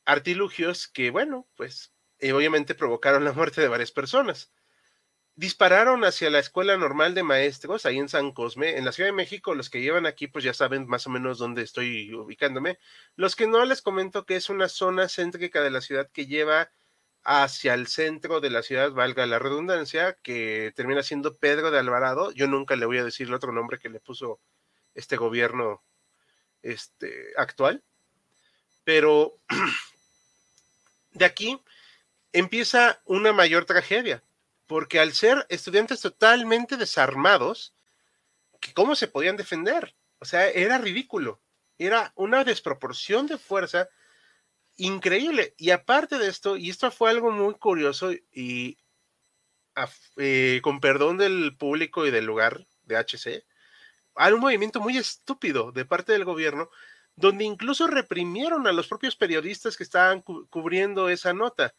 artilugios 0.07 0.89
que, 0.89 1.11
bueno, 1.11 1.47
pues 1.57 1.93
eh, 2.19 2.33
obviamente 2.33 2.75
provocaron 2.75 3.25
la 3.25 3.33
muerte 3.33 3.61
de 3.61 3.69
varias 3.69 3.93
personas. 3.93 4.53
Dispararon 5.35 6.03
hacia 6.05 6.31
la 6.31 6.39
Escuela 6.39 6.79
Normal 6.79 7.15
de 7.15 7.23
Maestros, 7.23 7.85
ahí 7.85 7.99
en 7.99 8.09
San 8.09 8.33
Cosme, 8.33 8.79
en 8.79 8.87
la 8.87 8.93
Ciudad 8.93 9.11
de 9.11 9.17
México. 9.17 9.55
Los 9.55 9.69
que 9.69 9.83
llevan 9.83 10.07
aquí, 10.07 10.29
pues 10.29 10.45
ya 10.45 10.55
saben 10.55 10.87
más 10.87 11.07
o 11.07 11.11
menos 11.11 11.39
dónde 11.39 11.63
estoy 11.63 12.15
ubicándome. 12.15 12.79
Los 13.17 13.37
que 13.37 13.47
no 13.47 13.63
les 13.67 13.83
comento 13.83 14.25
que 14.25 14.37
es 14.37 14.49
una 14.49 14.69
zona 14.69 15.09
céntrica 15.11 15.63
de 15.63 15.71
la 15.71 15.83
ciudad 15.83 16.11
que 16.11 16.27
lleva 16.27 16.71
hacia 17.23 17.75
el 17.75 17.89
centro 17.89 18.41
de 18.41 18.51
la 18.51 18.63
ciudad, 18.63 18.93
valga 18.93 19.27
la 19.27 19.39
redundancia, 19.39 20.17
que 20.23 20.73
termina 20.77 21.03
siendo 21.03 21.37
Pedro 21.37 21.71
de 21.71 21.81
Alvarado. 21.81 22.33
Yo 22.33 22.47
nunca 22.47 22.77
le 22.77 22.87
voy 22.87 22.99
a 22.99 23.05
decir 23.05 23.27
el 23.27 23.35
otro 23.35 23.53
nombre 23.53 23.79
que 23.79 23.91
le 23.91 24.01
puso 24.01 24.41
este 24.95 25.17
gobierno 25.17 25.85
este, 26.63 27.33
actual. 27.37 27.85
Pero 28.85 29.39
de 31.17 31.25
aquí 31.25 31.59
empieza 32.33 33.01
una 33.07 33.33
mayor 33.33 33.65
tragedia, 33.65 34.23
porque 34.67 35.01
al 35.01 35.13
ser 35.13 35.47
estudiantes 35.49 36.01
totalmente 36.01 36.77
desarmados, 36.77 37.75
¿cómo 38.75 38.95
se 38.95 39.09
podían 39.09 39.37
defender? 39.37 39.95
O 40.19 40.25
sea, 40.25 40.49
era 40.49 40.79
ridículo, 40.79 41.41
era 41.79 42.13
una 42.17 42.45
desproporción 42.45 43.27
de 43.27 43.39
fuerza 43.39 43.89
increíble. 44.77 45.55
Y 45.57 45.71
aparte 45.71 46.19
de 46.19 46.29
esto, 46.29 46.57
y 46.57 46.69
esto 46.69 46.91
fue 46.91 47.11
algo 47.11 47.31
muy 47.31 47.55
curioso 47.55 48.13
y 48.13 48.77
eh, 50.17 50.61
con 50.63 50.81
perdón 50.81 51.17
del 51.17 51.57
público 51.57 52.07
y 52.07 52.11
del 52.11 52.27
lugar 52.27 52.67
de 52.85 52.97
HC, 52.97 53.45
hay 54.15 54.33
un 54.33 54.41
movimiento 54.41 54.81
muy 54.81 54.97
estúpido 54.99 55.73
de 55.73 55.85
parte 55.85 56.13
del 56.13 56.25
gobierno 56.25 56.71
donde 57.17 57.45
incluso 57.45 57.87
reprimieron 57.87 58.67
a 58.67 58.73
los 58.73 58.89
propios 58.89 59.17
periodistas 59.17 59.77
que 59.77 59.83
estaban 59.83 60.23
cubriendo 60.23 61.09
esa 61.09 61.33
nota. 61.33 61.75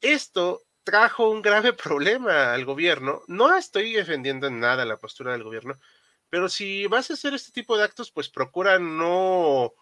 Esto 0.00 0.62
trajo 0.84 1.28
un 1.30 1.42
grave 1.42 1.72
problema 1.72 2.54
al 2.54 2.64
gobierno. 2.64 3.22
No 3.26 3.54
estoy 3.56 3.92
defendiendo 3.92 4.46
en 4.46 4.60
nada 4.60 4.84
la 4.84 4.96
postura 4.96 5.32
del 5.32 5.42
gobierno, 5.42 5.74
pero 6.30 6.48
si 6.48 6.86
vas 6.86 7.10
a 7.10 7.14
hacer 7.14 7.34
este 7.34 7.52
tipo 7.52 7.76
de 7.76 7.84
actos, 7.84 8.10
pues 8.10 8.28
procura 8.28 8.78
no 8.78 9.74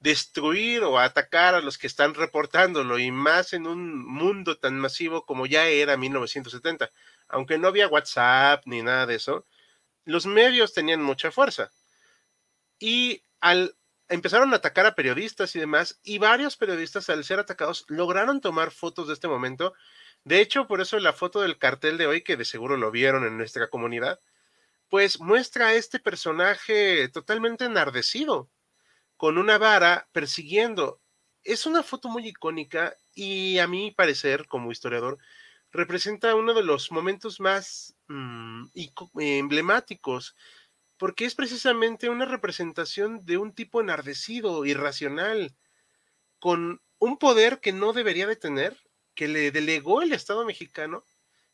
destruir 0.00 0.82
o 0.82 0.98
atacar 0.98 1.54
a 1.54 1.60
los 1.60 1.78
que 1.78 1.86
están 1.86 2.14
reportándolo 2.14 2.98
y 2.98 3.10
más 3.10 3.52
en 3.52 3.66
un 3.66 4.04
mundo 4.06 4.56
tan 4.58 4.78
masivo 4.78 5.24
como 5.26 5.46
ya 5.46 5.66
era 5.68 5.96
1970. 5.96 6.90
Aunque 7.28 7.58
no 7.58 7.68
había 7.68 7.88
WhatsApp 7.88 8.62
ni 8.66 8.82
nada 8.82 9.06
de 9.06 9.16
eso, 9.16 9.46
los 10.04 10.26
medios 10.26 10.72
tenían 10.72 11.02
mucha 11.02 11.30
fuerza. 11.30 11.70
Y 12.78 13.22
al 13.40 13.76
empezaron 14.10 14.52
a 14.52 14.56
atacar 14.56 14.84
a 14.86 14.94
periodistas 14.94 15.56
y 15.56 15.60
demás, 15.60 16.00
y 16.02 16.18
varios 16.18 16.56
periodistas 16.56 17.08
al 17.08 17.24
ser 17.24 17.38
atacados 17.38 17.84
lograron 17.88 18.40
tomar 18.40 18.72
fotos 18.72 19.06
de 19.08 19.14
este 19.14 19.28
momento. 19.28 19.72
De 20.24 20.40
hecho, 20.40 20.66
por 20.66 20.80
eso 20.80 20.98
la 20.98 21.14
foto 21.14 21.40
del 21.40 21.58
cartel 21.58 21.96
de 21.96 22.06
hoy, 22.06 22.22
que 22.22 22.36
de 22.36 22.44
seguro 22.44 22.76
lo 22.76 22.90
vieron 22.90 23.24
en 23.24 23.38
nuestra 23.38 23.68
comunidad, 23.70 24.20
pues 24.88 25.20
muestra 25.20 25.68
a 25.68 25.74
este 25.74 26.00
personaje 26.00 27.08
totalmente 27.08 27.64
enardecido, 27.64 28.50
con 29.16 29.38
una 29.38 29.56
vara 29.56 30.08
persiguiendo. 30.12 31.00
Es 31.44 31.64
una 31.64 31.82
foto 31.82 32.08
muy 32.08 32.26
icónica 32.26 32.96
y 33.14 33.58
a 33.58 33.68
mi 33.68 33.92
parecer, 33.92 34.46
como 34.46 34.72
historiador, 34.72 35.18
representa 35.70 36.34
uno 36.34 36.52
de 36.52 36.64
los 36.64 36.90
momentos 36.90 37.38
más 37.38 37.96
mm, 38.08 38.66
emblemáticos, 39.20 40.34
porque 41.00 41.24
es 41.24 41.34
precisamente 41.34 42.10
una 42.10 42.26
representación 42.26 43.24
de 43.24 43.38
un 43.38 43.54
tipo 43.54 43.80
enardecido, 43.80 44.66
irracional, 44.66 45.56
con 46.38 46.82
un 46.98 47.16
poder 47.16 47.60
que 47.60 47.72
no 47.72 47.94
debería 47.94 48.26
de 48.26 48.36
tener, 48.36 48.76
que 49.14 49.26
le 49.26 49.50
delegó 49.50 50.02
el 50.02 50.12
Estado 50.12 50.44
mexicano, 50.44 51.02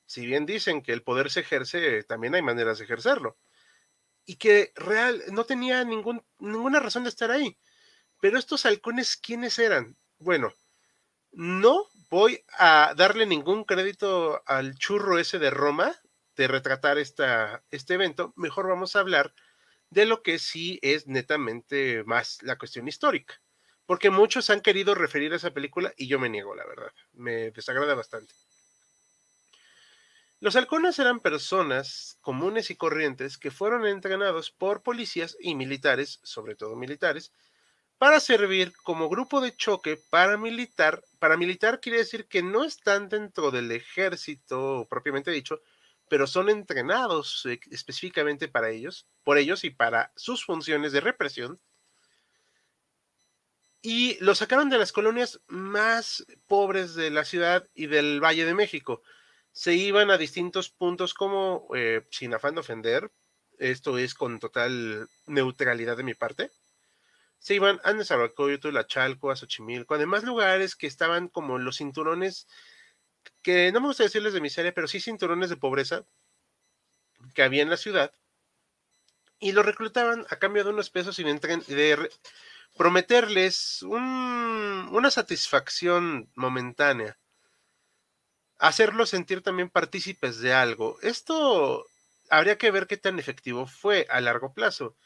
si 0.04 0.26
bien 0.26 0.46
dicen 0.46 0.82
que 0.82 0.92
el 0.92 1.04
poder 1.04 1.30
se 1.30 1.40
ejerce, 1.40 2.02
también 2.02 2.34
hay 2.34 2.42
maneras 2.42 2.78
de 2.78 2.86
ejercerlo 2.86 3.38
y 4.24 4.34
que 4.34 4.72
real 4.74 5.22
no 5.30 5.44
tenía 5.44 5.84
ningún, 5.84 6.24
ninguna 6.40 6.80
razón 6.80 7.04
de 7.04 7.10
estar 7.10 7.30
ahí. 7.30 7.56
Pero 8.20 8.40
estos 8.40 8.66
halcones, 8.66 9.16
¿quiénes 9.16 9.60
eran? 9.60 9.96
Bueno, 10.18 10.52
no 11.30 11.84
voy 12.10 12.44
a 12.58 12.94
darle 12.96 13.26
ningún 13.26 13.62
crédito 13.62 14.42
al 14.44 14.74
churro 14.74 15.20
ese 15.20 15.38
de 15.38 15.50
Roma 15.50 15.96
de 16.36 16.48
retratar 16.48 16.98
esta, 16.98 17.64
este 17.70 17.94
evento. 17.94 18.32
Mejor 18.36 18.68
vamos 18.68 18.94
a 18.94 19.00
hablar 19.00 19.34
de 19.90 20.06
lo 20.06 20.22
que 20.22 20.38
sí 20.38 20.78
es 20.82 21.06
netamente 21.06 22.04
más 22.04 22.42
la 22.42 22.58
cuestión 22.58 22.88
histórica. 22.88 23.40
Porque 23.86 24.10
muchos 24.10 24.50
han 24.50 24.60
querido 24.60 24.94
referir 24.94 25.32
a 25.32 25.36
esa 25.36 25.52
película 25.52 25.92
y 25.96 26.08
yo 26.08 26.18
me 26.18 26.28
niego, 26.28 26.54
la 26.54 26.66
verdad. 26.66 26.92
Me 27.12 27.50
desagrada 27.52 27.94
bastante. 27.94 28.34
Los 30.38 30.54
halcones 30.54 30.98
eran 30.98 31.20
personas 31.20 32.18
comunes 32.20 32.70
y 32.70 32.76
corrientes 32.76 33.38
que 33.38 33.50
fueron 33.50 33.86
entrenados 33.86 34.50
por 34.50 34.82
policías 34.82 35.36
y 35.40 35.54
militares, 35.54 36.20
sobre 36.24 36.56
todo 36.56 36.76
militares, 36.76 37.32
para 37.96 38.20
servir 38.20 38.74
como 38.82 39.08
grupo 39.08 39.40
de 39.40 39.56
choque 39.56 39.98
paramilitar. 40.10 41.02
Paramilitar 41.18 41.80
quiere 41.80 41.98
decir 41.98 42.26
que 42.26 42.42
no 42.42 42.64
están 42.64 43.08
dentro 43.08 43.50
del 43.50 43.72
ejército 43.72 44.86
propiamente 44.90 45.30
dicho, 45.30 45.62
pero 46.08 46.26
son 46.26 46.48
entrenados 46.48 47.44
e, 47.46 47.60
específicamente 47.70 48.48
para 48.48 48.70
ellos, 48.70 49.06
por 49.24 49.38
ellos 49.38 49.64
y 49.64 49.70
para 49.70 50.12
sus 50.16 50.44
funciones 50.44 50.92
de 50.92 51.00
represión. 51.00 51.60
Y 53.82 54.16
los 54.24 54.38
sacaron 54.38 54.68
de 54.68 54.78
las 54.78 54.92
colonias 54.92 55.40
más 55.46 56.26
pobres 56.46 56.94
de 56.94 57.10
la 57.10 57.24
ciudad 57.24 57.68
y 57.74 57.86
del 57.86 58.22
Valle 58.22 58.44
de 58.44 58.54
México 58.54 59.02
se 59.56 59.74
iban 59.74 60.10
a 60.10 60.18
distintos 60.18 60.68
puntos 60.68 61.14
como, 61.14 61.66
eh, 61.74 62.06
sin 62.10 62.34
afán 62.34 62.54
de 62.54 62.60
ofender, 62.60 63.10
esto 63.58 63.96
es 63.96 64.12
con 64.12 64.38
total 64.38 65.08
neutralidad 65.26 65.96
de 65.96 66.02
mi 66.02 66.12
parte, 66.12 66.50
se 67.38 67.54
iban 67.54 67.80
a 67.82 67.94
Nezahualcóyotl, 67.94 68.76
a 68.76 68.86
Chalco, 68.86 69.30
a 69.30 69.36
Xochimilco, 69.36 69.94
además 69.94 70.24
lugares 70.24 70.76
que 70.76 70.86
estaban 70.86 71.28
como 71.28 71.58
los 71.58 71.78
cinturones, 71.78 72.48
que 73.42 73.72
no 73.72 73.80
me 73.80 73.88
gusta 73.88 74.04
decirles 74.04 74.32
de 74.32 74.40
miseria, 74.40 74.74
pero 74.74 74.88
sí 74.88 75.00
cinturones 75.00 75.50
de 75.50 75.56
pobreza 75.56 76.04
que 77.34 77.42
había 77.42 77.62
en 77.62 77.70
la 77.70 77.76
ciudad, 77.76 78.12
y 79.38 79.52
lo 79.52 79.62
reclutaban 79.62 80.26
a 80.30 80.36
cambio 80.36 80.64
de 80.64 80.70
unos 80.70 80.90
pesos 80.90 81.18
y 81.18 81.24
de 81.24 82.10
prometerles 82.76 83.82
una 83.82 85.10
satisfacción 85.10 86.30
momentánea 86.34 87.18
hacerlos 88.58 89.10
sentir 89.10 89.42
también 89.42 89.70
partícipes 89.70 90.40
de 90.40 90.54
algo. 90.54 90.98
Esto 91.02 91.86
habría 92.30 92.58
que 92.58 92.70
ver 92.70 92.86
qué 92.86 92.96
tan 92.96 93.18
efectivo 93.18 93.66
fue 93.66 94.06
a 94.10 94.20
largo 94.20 94.52
plazo, 94.52 94.96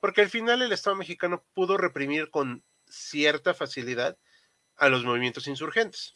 porque 0.00 0.20
al 0.20 0.30
final 0.30 0.62
el 0.62 0.72
Estado 0.72 0.96
mexicano 0.96 1.44
pudo 1.54 1.76
reprimir 1.76 2.30
con 2.30 2.64
cierta 2.88 3.54
facilidad 3.54 4.18
a 4.76 4.88
los 4.88 5.04
movimientos 5.04 5.46
insurgentes. 5.46 6.14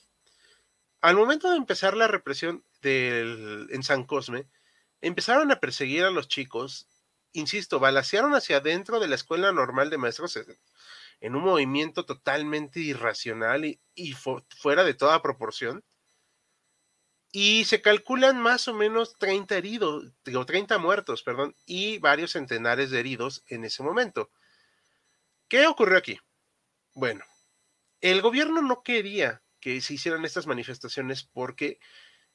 Al 1.07 1.15
momento 1.15 1.49
de 1.49 1.57
empezar 1.57 1.97
la 1.97 2.09
represión 2.09 2.65
en 2.83 3.83
San 3.85 4.03
Cosme, 4.03 4.49
empezaron 5.01 5.53
a 5.53 5.61
perseguir 5.61 6.03
a 6.03 6.11
los 6.11 6.27
chicos, 6.27 6.89
insisto, 7.31 7.79
balacearon 7.79 8.35
hacia 8.35 8.57
adentro 8.57 8.99
de 8.99 9.07
la 9.07 9.15
Escuela 9.15 9.53
Normal 9.53 9.89
de 9.89 9.99
Maestros 9.99 10.37
en 11.21 11.37
un 11.37 11.45
movimiento 11.45 12.07
totalmente 12.07 12.81
irracional 12.81 13.65
y, 13.65 14.13
fuera 14.15 14.83
de 14.83 14.95
toda 14.95 15.23
proporción 15.23 15.85
y 17.31 17.67
se 17.67 17.81
calculan 17.81 18.41
más 18.41 18.67
o 18.67 18.75
menos 18.75 19.17
30 19.17 19.57
heridos, 19.57 20.13
digo 20.25 20.45
30 20.45 20.77
muertos, 20.79 21.23
perdón, 21.23 21.55
y 21.67 21.99
varios 21.99 22.33
centenares 22.33 22.91
de 22.91 22.99
heridos 22.99 23.45
en 23.47 23.65
ese 23.65 23.85
momento. 23.85 24.33
¿Qué 25.47 25.69
ocurrió 25.69 25.99
aquí? 25.99 26.19
Bueno, 26.95 27.25
el 28.01 28.23
gobierno 28.23 28.61
no 28.61 28.83
quería 28.83 29.41
que 29.67 29.81
se 29.81 29.95
hicieran 29.95 30.25
estas 30.25 30.47
manifestaciones 30.47 31.25
porque 31.25 31.81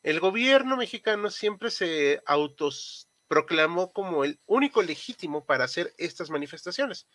el 0.03 0.19
gobierno 0.19 0.75
mexicano 0.75 1.29
siempre 1.29 1.71
se 1.71 2.21
autoproclamó 2.25 3.93
como 3.93 4.25
el 4.25 4.41
único 4.47 4.81
legítimo 4.81 5.45
para 5.45 5.63
hacer 5.63 5.93
estas 5.97 6.29
manifestaciones. 6.29 7.07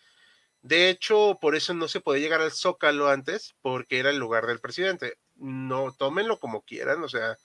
De 0.63 0.89
hecho, 0.89 1.37
por 1.39 1.55
eso 1.55 1.75
no 1.75 1.87
se 1.87 2.01
podía 2.01 2.23
llegar 2.23 2.41
al 2.41 2.51
Zócalo 2.51 3.11
antes, 3.11 3.57
porque 3.61 3.99
era 3.99 4.09
el 4.09 4.17
lugar 4.17 4.47
del 4.47 4.59
presidente. 4.59 5.19
No, 5.35 5.93
tómenlo 5.93 6.41
como 6.41 6.63
quieran, 6.63 7.05
o 7.05 7.11
sea, 7.11 7.37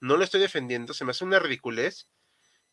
no 0.00 0.16
lo 0.16 0.24
estoy 0.24 0.40
defendiendo, 0.40 0.94
se 0.94 1.04
me 1.04 1.10
hace 1.10 1.26
una 1.26 1.40
ridiculez. 1.40 2.08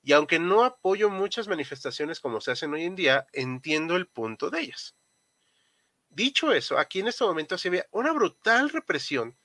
Y 0.01 0.13
aunque 0.13 0.39
no 0.39 0.63
apoyo 0.63 1.10
muchas 1.10 1.50
manifestaciones 1.50 2.22
como 2.22 2.39
se 2.39 2.51
hacen 2.51 2.74
hoy 2.74 2.86
en 2.86 2.96
día, 2.96 3.27
entiendo 3.34 3.98
el 3.98 4.08
punto 4.08 4.50
de 4.50 4.62
ellas. 4.62 4.96
Dicho 6.08 6.53
eso, 6.53 6.77
aquí 6.77 7.01
en 7.01 7.10
este 7.10 7.25
momento 7.25 7.58
se 7.58 7.70
ve 7.70 7.86
una 7.91 8.13
brutal 8.13 8.70
represión 8.70 9.38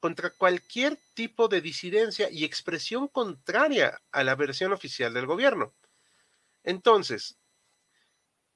contra 0.00 0.30
cualquier 0.30 0.98
tipo 1.14 1.48
de 1.48 1.60
disidencia 1.60 2.30
y 2.30 2.44
expresión 2.44 3.08
contraria 3.08 4.00
a 4.12 4.24
la 4.24 4.34
versión 4.34 4.72
oficial 4.72 5.12
del 5.14 5.26
gobierno. 5.26 5.74
Entonces, 6.62 7.36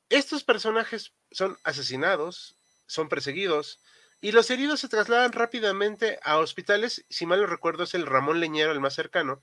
estos 0.09 0.45
personajes 0.45 1.13
son 1.31 1.59
asesinados, 1.65 2.57
son 2.87 3.09
perseguidos, 3.09 3.81
y 4.21 4.31
los 4.31 4.51
heridos 4.51 4.81
se 4.81 4.89
trasladan 4.89 5.33
rápidamente 5.33 6.21
a 6.23 6.39
hospitales, 6.39 7.05
si 7.09 7.27
mal 7.27 7.41
no 7.41 7.47
recuerdo 7.47 7.85
es 7.85 7.95
el 7.95 8.07
Ramón 8.07 8.39
Leñero 8.39 8.71
el 8.71 8.81
más 8.81 8.95
cercano. 8.95 9.43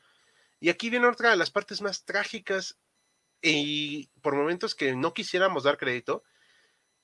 Y 0.61 0.69
aquí 0.69 0.89
viene 0.89 1.07
otra 1.07 1.31
de 1.31 1.35
las 1.35 1.51
partes 1.51 1.81
más 1.81 2.05
trágicas 2.05 2.77
y 3.41 4.07
por 4.21 4.35
momentos 4.35 4.75
que 4.75 4.95
no 4.95 5.13
quisiéramos 5.13 5.63
dar 5.63 5.77
crédito, 5.77 6.23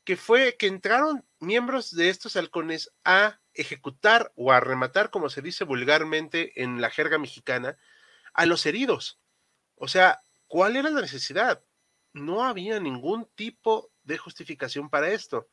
que 0.05 0.15
fue 0.15 0.55
que 0.57 0.67
entraron 0.67 1.25
miembros 1.39 1.93
de 1.95 2.09
estos 2.09 2.35
halcones 2.37 2.91
a 3.03 3.39
ejecutar 3.55 4.31
o 4.35 4.51
a 4.51 4.59
rematar, 4.59 5.09
como 5.09 5.29
se 5.29 5.41
dice 5.41 5.63
vulgarmente 5.63 6.61
en 6.61 6.81
la 6.81 6.89
jerga 6.89 7.17
mexicana, 7.17 7.77
a 8.33 8.45
los 8.45 8.65
heridos. 8.65 9.19
O 9.75 9.87
sea, 9.87 10.19
¿cuál 10.47 10.75
era 10.75 10.89
la 10.89 11.01
necesidad? 11.01 11.63
No 12.13 12.43
había 12.43 12.79
ningún 12.79 13.27
tipo 13.35 13.91
de 14.03 14.17
justificación 14.17 14.89
para 14.89 15.09
esto. 15.11 15.49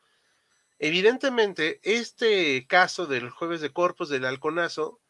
Evidentemente, 0.78 1.80
este 1.82 2.66
caso 2.66 3.06
del 3.06 3.30
jueves 3.30 3.60
de 3.60 3.72
corpus 3.72 4.08
del 4.08 4.24
halconazo, 4.24 5.00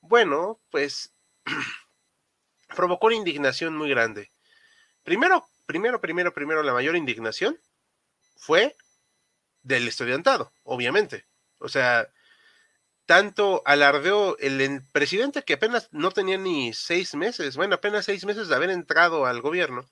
bueno, 0.00 0.60
pues 0.70 1.14
provocó 2.76 3.06
una 3.06 3.16
indignación 3.16 3.76
muy 3.76 3.88
grande. 3.88 4.30
Primero, 5.02 5.48
primero, 5.66 6.00
primero, 6.00 6.34
primero, 6.34 6.62
la 6.62 6.72
mayor 6.72 6.96
indignación 6.96 7.58
fue 8.36 8.76
del 9.62 9.88
estudiantado, 9.88 10.52
obviamente. 10.64 11.26
O 11.58 11.68
sea, 11.68 12.08
tanto 13.06 13.62
alardeó 13.64 14.36
el, 14.38 14.82
presidente 14.92 15.42
que 15.42 15.54
apenas 15.54 15.88
no 15.92 16.10
tenía 16.10 16.36
ni 16.36 16.72
seis 16.74 17.14
meses, 17.14 17.56
bueno, 17.56 17.76
apenas 17.76 18.04
seis 18.04 18.24
meses 18.26 18.48
de 18.48 18.54
haber 18.56 18.70
entrado 18.70 19.26
al 19.26 19.40
gobierno, 19.40 19.88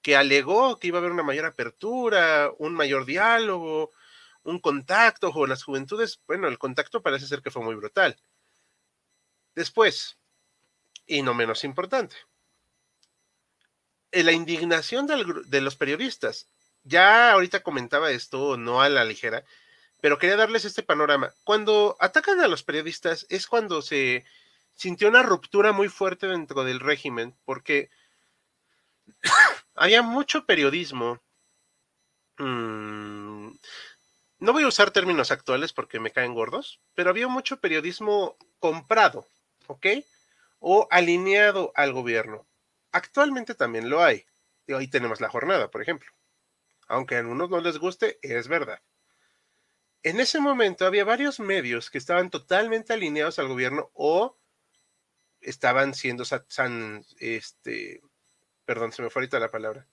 que 0.00 0.16
alegó 0.16 0.78
que 0.78 0.86
iba 0.88 0.98
a 0.98 1.00
haber 1.00 1.12
una 1.12 1.24
mayor 1.24 1.44
apertura, 1.46 2.50
un 2.58 2.74
mayor 2.74 3.04
diálogo, 3.04 3.90
un 4.44 4.60
contacto 4.60 5.32
con 5.32 5.48
las 5.48 5.64
juventudes. 5.64 6.20
Bueno, 6.28 6.46
el 6.48 6.58
contacto 6.58 7.02
parece 7.02 7.26
ser 7.26 7.42
que 7.42 7.50
fue 7.50 7.64
muy 7.64 7.74
brutal. 7.74 8.16
Después, 9.56 10.16
y 11.06 11.22
no 11.22 11.34
menos 11.34 11.64
importante, 11.64 12.16
la 14.12 14.32
indignación 14.32 15.06
de 15.06 15.60
los 15.60 15.76
periodistas. 15.76 16.48
Ya 16.84 17.32
ahorita 17.32 17.64
comentaba 17.64 18.12
esto, 18.12 18.56
no 18.56 18.80
a 18.80 18.88
la 18.88 19.04
ligera, 19.04 19.44
pero 20.00 20.18
quería 20.18 20.36
darles 20.36 20.64
este 20.64 20.82
panorama. 20.82 21.32
Cuando 21.44 21.96
atacan 22.00 22.40
a 22.40 22.48
los 22.48 22.62
periodistas 22.62 23.26
es 23.28 23.46
cuando 23.46 23.82
se 23.82 24.24
sintió 24.74 25.08
una 25.08 25.22
ruptura 25.22 25.72
muy 25.72 25.88
fuerte 25.88 26.26
dentro 26.26 26.64
del 26.64 26.80
régimen, 26.80 27.34
porque 27.44 27.90
había 29.74 30.02
mucho 30.02 30.44
periodismo. 30.44 31.20
Mm, 32.38 33.48
no 34.38 34.52
voy 34.52 34.64
a 34.64 34.68
usar 34.68 34.90
términos 34.90 35.30
actuales 35.30 35.72
porque 35.72 35.98
me 35.98 36.10
caen 36.10 36.34
gordos, 36.34 36.80
pero 36.94 37.10
había 37.10 37.28
mucho 37.28 37.58
periodismo 37.58 38.36
comprado, 38.58 39.26
¿ok? 39.66 39.86
O 40.58 40.86
alineado 40.90 41.72
al 41.74 41.92
gobierno. 41.92 42.46
Actualmente 42.92 43.54
también 43.54 43.88
lo 43.88 44.02
hay. 44.02 44.26
Y 44.66 44.74
ahí 44.74 44.88
tenemos 44.88 45.20
la 45.20 45.30
jornada, 45.30 45.70
por 45.70 45.80
ejemplo. 45.80 46.10
Aunque 46.88 47.16
a 47.16 47.20
algunos 47.20 47.50
no 47.50 47.60
les 47.60 47.78
guste, 47.78 48.18
es 48.22 48.48
verdad. 48.48 48.80
En 50.06 50.20
ese 50.20 50.38
momento 50.38 50.86
había 50.86 51.04
varios 51.04 51.40
medios 51.40 51.90
que 51.90 51.98
estaban 51.98 52.30
totalmente 52.30 52.92
alineados 52.92 53.40
al 53.40 53.48
gobierno 53.48 53.90
o 53.92 54.38
estaban 55.40 55.94
siendo, 55.94 56.22
este, 57.18 58.02
perdón, 58.64 58.92
se 58.92 59.02
me 59.02 59.10
fue 59.10 59.22
ahorita 59.22 59.40
la 59.40 59.50
palabra, 59.50 59.88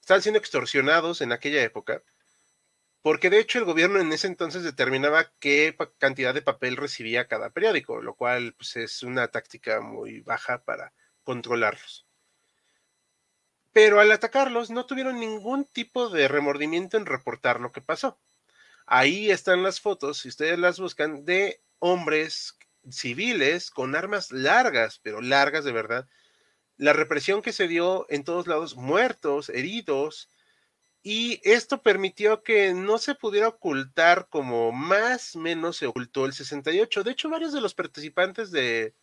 estaban 0.00 0.20
siendo 0.20 0.40
extorsionados 0.40 1.20
en 1.20 1.30
aquella 1.30 1.62
época, 1.62 2.02
porque 3.02 3.30
de 3.30 3.38
hecho 3.38 3.60
el 3.60 3.64
gobierno 3.64 4.00
en 4.00 4.12
ese 4.12 4.26
entonces 4.26 4.64
determinaba 4.64 5.32
qué 5.38 5.76
cantidad 5.96 6.34
de 6.34 6.42
papel 6.42 6.76
recibía 6.76 7.28
cada 7.28 7.50
periódico, 7.50 8.02
lo 8.02 8.16
cual 8.16 8.54
pues, 8.54 8.74
es 8.74 9.04
una 9.04 9.28
táctica 9.28 9.80
muy 9.80 10.22
baja 10.22 10.64
para 10.64 10.92
controlarlos. 11.22 12.08
Pero 13.72 14.00
al 14.00 14.10
atacarlos 14.10 14.70
no 14.70 14.86
tuvieron 14.86 15.20
ningún 15.20 15.64
tipo 15.66 16.08
de 16.08 16.26
remordimiento 16.26 16.96
en 16.96 17.06
reportar 17.06 17.60
lo 17.60 17.70
que 17.70 17.80
pasó. 17.80 18.18
Ahí 18.94 19.30
están 19.30 19.62
las 19.62 19.80
fotos, 19.80 20.18
si 20.18 20.28
ustedes 20.28 20.58
las 20.58 20.78
buscan, 20.78 21.24
de 21.24 21.62
hombres 21.78 22.58
civiles 22.90 23.70
con 23.70 23.96
armas 23.96 24.30
largas, 24.32 24.98
pero 25.02 25.22
largas 25.22 25.64
de 25.64 25.72
verdad. 25.72 26.06
La 26.76 26.92
represión 26.92 27.40
que 27.40 27.54
se 27.54 27.68
dio 27.68 28.04
en 28.10 28.22
todos 28.22 28.46
lados, 28.46 28.76
muertos, 28.76 29.48
heridos, 29.48 30.28
y 31.02 31.40
esto 31.42 31.82
permitió 31.82 32.42
que 32.42 32.74
no 32.74 32.98
se 32.98 33.14
pudiera 33.14 33.48
ocultar 33.48 34.28
como 34.28 34.72
más 34.72 35.36
menos 35.36 35.78
se 35.78 35.86
ocultó 35.86 36.26
el 36.26 36.34
68. 36.34 37.02
De 37.02 37.12
hecho, 37.12 37.30
varios 37.30 37.54
de 37.54 37.62
los 37.62 37.72
participantes 37.72 38.50
de, 38.50 38.94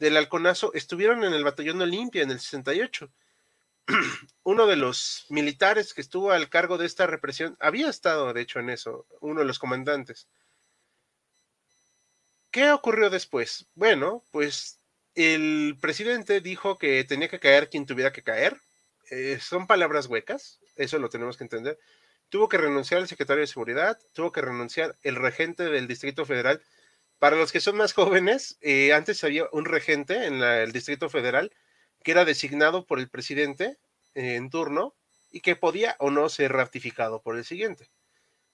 del 0.00 0.16
halconazo 0.16 0.74
estuvieron 0.74 1.22
en 1.22 1.32
el 1.32 1.44
batallón 1.44 1.80
Olimpia 1.80 2.24
en 2.24 2.32
el 2.32 2.40
68. 2.40 3.08
Uno 4.44 4.66
de 4.66 4.76
los 4.76 5.26
militares 5.28 5.94
que 5.94 6.00
estuvo 6.00 6.30
al 6.30 6.48
cargo 6.48 6.78
de 6.78 6.86
esta 6.86 7.06
represión 7.06 7.56
había 7.60 7.88
estado, 7.88 8.32
de 8.32 8.40
hecho, 8.40 8.60
en 8.60 8.70
eso, 8.70 9.06
uno 9.20 9.40
de 9.40 9.46
los 9.46 9.58
comandantes. 9.58 10.28
¿Qué 12.50 12.70
ocurrió 12.70 13.08
después? 13.08 13.66
Bueno, 13.74 14.22
pues 14.30 14.80
el 15.14 15.76
presidente 15.80 16.40
dijo 16.40 16.78
que 16.78 17.02
tenía 17.04 17.28
que 17.28 17.40
caer 17.40 17.70
quien 17.70 17.86
tuviera 17.86 18.12
que 18.12 18.22
caer. 18.22 18.60
Eh, 19.10 19.38
son 19.40 19.66
palabras 19.66 20.06
huecas, 20.06 20.60
eso 20.76 20.98
lo 20.98 21.08
tenemos 21.08 21.36
que 21.36 21.44
entender. 21.44 21.78
Tuvo 22.28 22.48
que 22.48 22.58
renunciar 22.58 23.00
el 23.00 23.08
secretario 23.08 23.42
de 23.42 23.46
Seguridad, 23.46 23.98
tuvo 24.12 24.32
que 24.32 24.40
renunciar 24.42 24.96
el 25.02 25.16
regente 25.16 25.64
del 25.64 25.88
Distrito 25.88 26.24
Federal. 26.24 26.62
Para 27.18 27.36
los 27.36 27.52
que 27.52 27.60
son 27.60 27.76
más 27.76 27.92
jóvenes, 27.92 28.58
eh, 28.60 28.92
antes 28.92 29.22
había 29.24 29.48
un 29.52 29.64
regente 29.64 30.26
en 30.26 30.42
el 30.42 30.72
Distrito 30.72 31.08
Federal 31.08 31.52
que 32.02 32.12
era 32.12 32.24
designado 32.24 32.86
por 32.86 32.98
el 32.98 33.08
presidente 33.08 33.78
eh, 34.14 34.34
en 34.36 34.50
turno 34.50 34.94
y 35.30 35.40
que 35.40 35.56
podía 35.56 35.96
o 35.98 36.10
no 36.10 36.28
ser 36.28 36.52
ratificado 36.52 37.22
por 37.22 37.36
el 37.36 37.44
siguiente, 37.44 37.90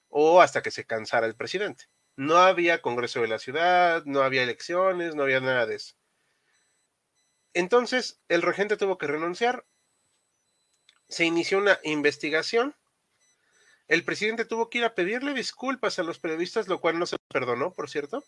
o 0.09 0.41
hasta 0.41 0.63
que 0.63 0.71
se 0.71 0.85
cansara 0.85 1.27
el 1.27 1.35
presidente. 1.35 1.87
No 2.17 2.37
había 2.37 2.83
Congreso 2.83 3.21
de 3.21 3.29
la 3.29 3.39
Ciudad, 3.39 4.03
no 4.05 4.23
había 4.23 4.43
elecciones, 4.43 5.15
no 5.15 5.23
había 5.23 5.41
nada 5.41 5.67
de 5.67 5.77
eso. 5.77 5.95
Entonces, 7.55 8.21
el 8.29 8.43
regente 8.43 8.77
tuvo 8.77 8.99
que 8.99 9.07
renunciar. 9.07 9.65
Se 11.09 11.25
inició 11.25 11.59
una 11.59 11.79
investigación. 11.85 12.75
El 13.89 14.05
presidente 14.05 14.45
tuvo 14.45 14.69
que 14.69 14.79
ir 14.79 14.85
a 14.85 14.95
pedirle 14.95 15.33
disculpas 15.33 15.99
a 15.99 16.03
los 16.03 16.19
periodistas, 16.19 16.69
lo 16.69 16.81
cual 16.81 16.99
no 16.99 17.07
se 17.07 17.17
perdonó, 17.29 17.73
por 17.73 17.89
cierto. 17.89 18.23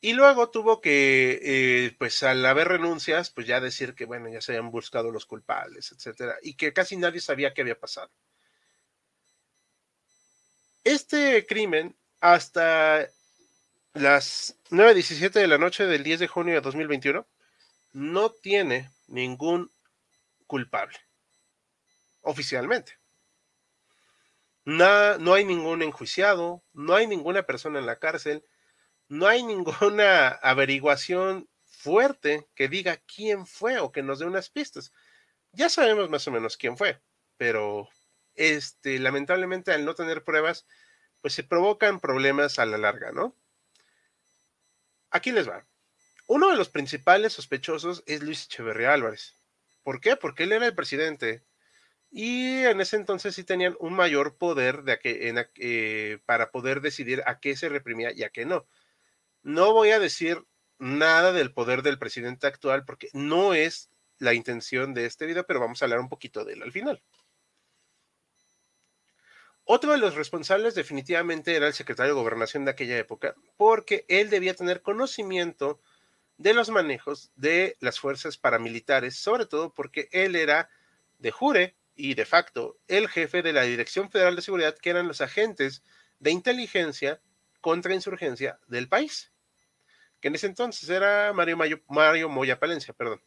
Y 0.00 0.12
luego 0.12 0.50
tuvo 0.50 0.80
que, 0.80 1.40
eh, 1.42 1.96
pues 1.98 2.22
al 2.22 2.44
haber 2.46 2.68
renuncias, 2.68 3.30
pues 3.30 3.46
ya 3.46 3.60
decir 3.60 3.94
que, 3.94 4.04
bueno, 4.04 4.28
ya 4.28 4.40
se 4.40 4.52
habían 4.52 4.70
buscado 4.70 5.10
los 5.10 5.26
culpables, 5.26 5.90
etcétera, 5.92 6.36
y 6.42 6.54
que 6.54 6.72
casi 6.72 6.96
nadie 6.96 7.20
sabía 7.20 7.52
qué 7.52 7.62
había 7.62 7.78
pasado. 7.78 8.10
Este 10.84 11.44
crimen 11.46 11.96
hasta 12.20 13.08
las 13.94 14.56
9.17 14.70 15.32
de 15.32 15.46
la 15.48 15.58
noche 15.58 15.86
del 15.86 16.04
10 16.04 16.20
de 16.20 16.28
junio 16.28 16.54
de 16.54 16.60
2021, 16.60 17.26
no 17.92 18.30
tiene 18.30 18.90
ningún 19.08 19.70
culpable, 20.46 20.98
oficialmente. 22.22 22.98
no 24.64 25.34
hay 25.34 25.44
ningún 25.44 25.82
enjuiciado, 25.82 26.62
no 26.72 26.94
hay 26.94 27.06
ninguna 27.06 27.42
persona 27.44 27.78
en 27.78 27.86
la 27.86 27.98
cárcel, 27.98 28.44
no 29.08 29.26
hay 29.26 29.42
ninguna 29.42 30.28
averiguación 30.28 31.48
fuerte 31.64 32.46
que 32.54 32.68
diga 32.68 32.98
quién 33.12 33.46
fue 33.46 33.78
o 33.78 33.92
que 33.92 34.02
nos 34.02 34.18
dé 34.18 34.26
unas 34.26 34.50
pistas. 34.50 34.92
Ya 35.52 35.68
sabemos 35.68 36.10
más 36.10 36.26
o 36.28 36.30
menos 36.30 36.56
quién 36.56 36.76
fue, 36.76 37.00
pero 37.36 37.88
este, 38.34 38.98
lamentablemente 38.98 39.72
al 39.72 39.84
no 39.84 39.94
tener 39.94 40.24
pruebas, 40.24 40.66
pues 41.20 41.34
se 41.34 41.44
provocan 41.44 42.00
problemas 42.00 42.58
a 42.58 42.66
la 42.66 42.78
larga, 42.78 43.12
¿no? 43.12 43.34
Aquí 45.10 45.32
les 45.32 45.48
va. 45.48 45.66
Uno 46.26 46.50
de 46.50 46.56
los 46.56 46.68
principales 46.68 47.32
sospechosos 47.32 48.02
es 48.06 48.22
Luis 48.22 48.44
Echeverría 48.44 48.92
Álvarez. 48.92 49.34
¿Por 49.82 50.00
qué? 50.00 50.16
Porque 50.16 50.42
él 50.42 50.52
era 50.52 50.66
el 50.66 50.74
presidente 50.74 51.42
y 52.10 52.64
en 52.64 52.80
ese 52.80 52.96
entonces 52.96 53.34
sí 53.34 53.44
tenían 53.44 53.76
un 53.80 53.94
mayor 53.94 54.36
poder 54.36 54.82
de 54.82 54.98
eh, 55.02 56.18
para 56.26 56.50
poder 56.50 56.80
decidir 56.80 57.22
a 57.26 57.40
qué 57.40 57.56
se 57.56 57.68
reprimía 57.68 58.12
y 58.12 58.22
a 58.22 58.30
qué 58.30 58.44
no. 58.44 58.66
No 59.42 59.72
voy 59.72 59.90
a 59.90 59.98
decir 59.98 60.44
nada 60.78 61.32
del 61.32 61.52
poder 61.52 61.82
del 61.82 61.98
presidente 61.98 62.46
actual 62.46 62.84
porque 62.84 63.08
no 63.12 63.54
es 63.54 63.90
la 64.18 64.34
intención 64.34 64.94
de 64.94 65.06
este 65.06 65.26
video, 65.26 65.46
pero 65.46 65.60
vamos 65.60 65.80
a 65.80 65.84
hablar 65.84 66.00
un 66.00 66.08
poquito 66.08 66.44
de 66.44 66.54
él 66.54 66.62
al 66.62 66.72
final. 66.72 67.02
Otro 69.64 69.92
de 69.92 69.98
los 69.98 70.14
responsables 70.14 70.74
definitivamente 70.74 71.54
era 71.54 71.66
el 71.66 71.74
secretario 71.74 72.14
de 72.14 72.20
gobernación 72.20 72.64
de 72.64 72.70
aquella 72.70 72.96
época, 72.96 73.34
porque 73.58 74.06
él 74.08 74.30
debía 74.30 74.54
tener 74.54 74.80
conocimiento 74.80 75.82
de 76.38 76.54
los 76.54 76.70
manejos 76.70 77.30
de 77.34 77.76
las 77.80 78.00
fuerzas 78.00 78.38
paramilitares, 78.38 79.16
sobre 79.16 79.44
todo 79.44 79.74
porque 79.74 80.08
él 80.12 80.36
era 80.36 80.70
de 81.18 81.30
jure 81.32 81.76
y 81.94 82.14
de 82.14 82.24
facto 82.24 82.78
el 82.86 83.08
jefe 83.08 83.42
de 83.42 83.52
la 83.52 83.62
Dirección 83.62 84.10
Federal 84.10 84.36
de 84.36 84.42
Seguridad, 84.42 84.78
que 84.78 84.88
eran 84.90 85.06
los 85.06 85.20
agentes 85.20 85.82
de 86.18 86.30
inteligencia 86.30 87.20
contra 87.60 87.94
insurgencia 87.94 88.58
del 88.66 88.88
país, 88.88 89.32
que 90.20 90.28
en 90.28 90.34
ese 90.34 90.46
entonces 90.46 90.88
era 90.88 91.32
Mario, 91.32 91.58
Mario 91.88 92.28
Moya 92.28 92.58
Palencia, 92.58 92.94
perdón. 92.94 93.22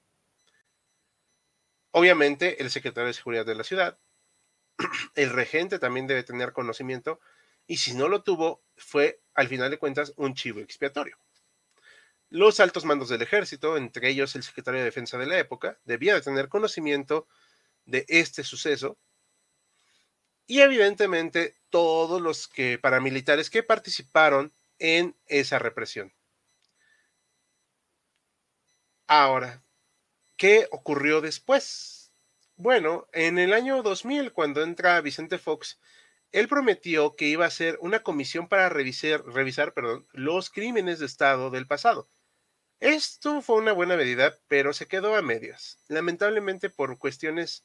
Obviamente 1.92 2.62
el 2.62 2.72
secretario 2.72 3.08
de 3.08 3.14
Seguridad 3.14 3.46
de 3.46 3.56
la 3.56 3.64
ciudad, 3.64 4.00
el 5.16 5.30
regente 5.30 5.80
también 5.80 6.08
debe 6.08 6.24
tener 6.24 6.54
conocimiento 6.54 7.20
y 7.68 7.78
si 7.78 7.94
no 7.94 8.08
lo 8.08 8.24
tuvo, 8.24 8.64
fue 8.76 9.22
al 9.34 9.48
final 9.48 9.70
de 9.72 9.78
cuentas 9.78 10.14
un 10.16 10.34
chivo 10.34 10.60
expiatorio. 10.60 11.18
Los 12.30 12.62
altos 12.62 12.86
mandos 12.86 13.10
del 13.10 13.22
ejército, 13.22 13.76
entre 13.76 14.10
ellos 14.10 14.36
el 14.36 14.44
secretario 14.44 14.80
de 14.80 14.86
defensa 14.86 15.18
de 15.18 15.26
la 15.26 15.38
época, 15.38 15.80
debía 15.84 16.14
de 16.14 16.22
tener 16.22 16.48
conocimiento 16.48 17.28
de 17.86 18.06
este 18.08 18.44
suceso 18.44 18.98
y 20.48 20.62
evidentemente 20.62 21.61
todos 21.72 22.22
los 22.22 22.48
que 22.48 22.78
paramilitares 22.78 23.50
que 23.50 23.64
participaron 23.64 24.54
en 24.78 25.16
esa 25.26 25.58
represión. 25.58 26.14
Ahora, 29.08 29.64
¿qué 30.38 30.68
ocurrió 30.72 31.22
después? 31.22 32.14
Bueno, 32.56 33.08
en 33.12 33.40
el 33.40 33.54
año 33.54 33.82
2000, 33.82 34.32
cuando 34.34 34.62
entra 34.62 35.02
Vicente 35.02 35.40
Fox, 35.40 35.80
él 36.32 36.48
prometió 36.48 37.16
que 37.16 37.26
iba 37.26 37.44
a 37.46 37.50
hacer 37.50 37.78
una 37.82 38.04
comisión 38.04 38.48
para 38.48 38.70
revisar, 38.70 39.24
los 40.14 40.50
crímenes 40.50 41.00
de 41.00 41.06
Estado 41.06 41.50
del 41.50 41.68
pasado. 41.68 42.08
Esto 42.80 43.42
fue 43.42 43.58
una 43.58 43.74
buena 43.74 43.98
medida, 43.98 44.38
pero 44.48 44.74
se 44.74 44.88
quedó 44.88 45.16
a 45.16 45.22
medias. 45.22 45.78
Lamentablemente 45.88 46.70
por 46.70 46.98
cuestiones 46.98 47.64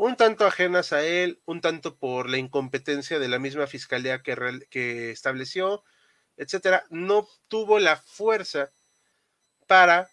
un 0.00 0.16
tanto 0.16 0.46
ajenas 0.46 0.94
a 0.94 1.04
él, 1.04 1.42
un 1.44 1.60
tanto 1.60 1.98
por 1.98 2.30
la 2.30 2.38
incompetencia 2.38 3.18
de 3.18 3.28
la 3.28 3.38
misma 3.38 3.66
fiscalía 3.66 4.22
que, 4.22 5.10
estableció, 5.10 5.84
etcétera, 6.38 6.86
no 6.88 7.28
tuvo 7.48 7.78
la 7.78 7.96
fuerza 7.98 8.70
para 9.66 10.08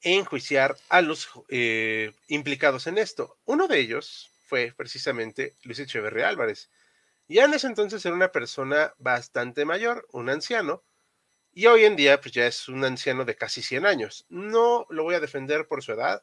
enjuiciar 0.00 0.76
a 0.90 1.02
los 1.02 1.28
eh, 1.48 2.12
implicados 2.28 2.86
en 2.86 2.98
esto. 2.98 3.36
Uno 3.46 3.66
de 3.66 3.80
ellos 3.80 4.30
fue 4.44 4.72
precisamente 4.76 5.56
Luis 5.64 5.80
Echeverría 5.80 6.28
Álvarez. 6.28 6.70
Ya 7.26 7.46
en 7.46 7.54
ese 7.54 7.66
entonces 7.66 8.06
era 8.06 8.14
una 8.14 8.30
persona 8.30 8.94
bastante 8.98 9.64
mayor, 9.64 10.06
un 10.12 10.30
anciano, 10.30 10.84
y 11.52 11.66
hoy 11.66 11.84
en 11.84 11.96
día 11.96 12.20
pues 12.20 12.32
ya 12.32 12.46
es 12.46 12.68
un 12.68 12.84
anciano 12.84 13.24
de 13.24 13.34
casi 13.34 13.60
100 13.60 13.86
años. 13.86 14.24
No 14.28 14.86
lo 14.88 15.02
voy 15.02 15.16
a 15.16 15.20
defender 15.20 15.66
por 15.66 15.82
su 15.82 15.90
edad. 15.94 16.22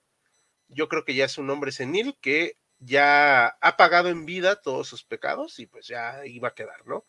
Yo 0.67 0.89
creo 0.89 1.06
que 1.06 1.15
ya 1.15 1.26
es 1.26 1.38
un 1.38 1.49
hombre 1.49 1.71
senil 1.71 2.17
que 2.21 2.58
ya 2.80 3.47
ha 3.47 3.78
pagado 3.78 4.10
en 4.10 4.26
vida 4.26 4.62
todos 4.62 4.88
sus 4.88 5.04
pecados 5.04 5.60
y 5.60 5.67
pues 5.67 5.88
ya 5.88 6.26
iba 6.26 6.49
a 6.49 6.56
quedar, 6.56 6.86
¿no? 6.86 7.06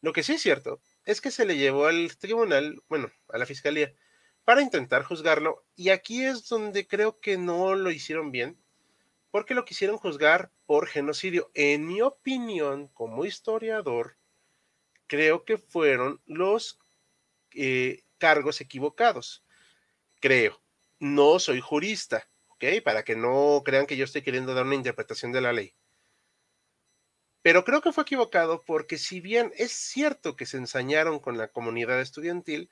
Lo 0.00 0.12
que 0.12 0.22
sí 0.22 0.34
es 0.34 0.42
cierto 0.42 0.80
es 1.04 1.20
que 1.20 1.30
se 1.30 1.44
le 1.44 1.56
llevó 1.56 1.86
al 1.86 2.16
tribunal, 2.16 2.82
bueno, 2.88 3.10
a 3.28 3.38
la 3.38 3.46
fiscalía, 3.46 3.94
para 4.44 4.62
intentar 4.62 5.04
juzgarlo. 5.04 5.64
Y 5.76 5.90
aquí 5.90 6.24
es 6.24 6.48
donde 6.48 6.86
creo 6.86 7.20
que 7.20 7.38
no 7.38 7.74
lo 7.74 7.90
hicieron 7.90 8.32
bien, 8.32 8.58
porque 9.30 9.54
lo 9.54 9.64
quisieron 9.64 9.96
juzgar 9.98 10.50
por 10.66 10.88
genocidio. 10.88 11.50
En 11.54 11.86
mi 11.86 12.02
opinión, 12.02 12.88
como 12.88 13.24
historiador, 13.24 14.16
creo 15.06 15.44
que 15.44 15.58
fueron 15.58 16.20
los 16.26 16.78
eh, 17.54 18.04
cargos 18.18 18.60
equivocados. 18.60 19.44
Creo. 20.20 20.60
No 20.98 21.40
soy 21.40 21.60
jurista, 21.60 22.28
Para 22.84 23.02
que 23.02 23.16
no 23.16 23.62
crean 23.64 23.86
que 23.86 23.96
yo 23.96 24.04
estoy 24.04 24.22
queriendo 24.22 24.54
dar 24.54 24.64
una 24.64 24.76
interpretación 24.76 25.32
de 25.32 25.40
la 25.40 25.52
ley. 25.52 25.74
Pero 27.42 27.64
creo 27.64 27.80
que 27.80 27.92
fue 27.92 28.04
equivocado 28.04 28.62
porque 28.64 28.98
si 28.98 29.20
bien 29.20 29.52
es 29.56 29.72
cierto 29.72 30.36
que 30.36 30.46
se 30.46 30.58
ensañaron 30.58 31.18
con 31.18 31.36
la 31.36 31.48
comunidad 31.48 32.00
estudiantil, 32.00 32.70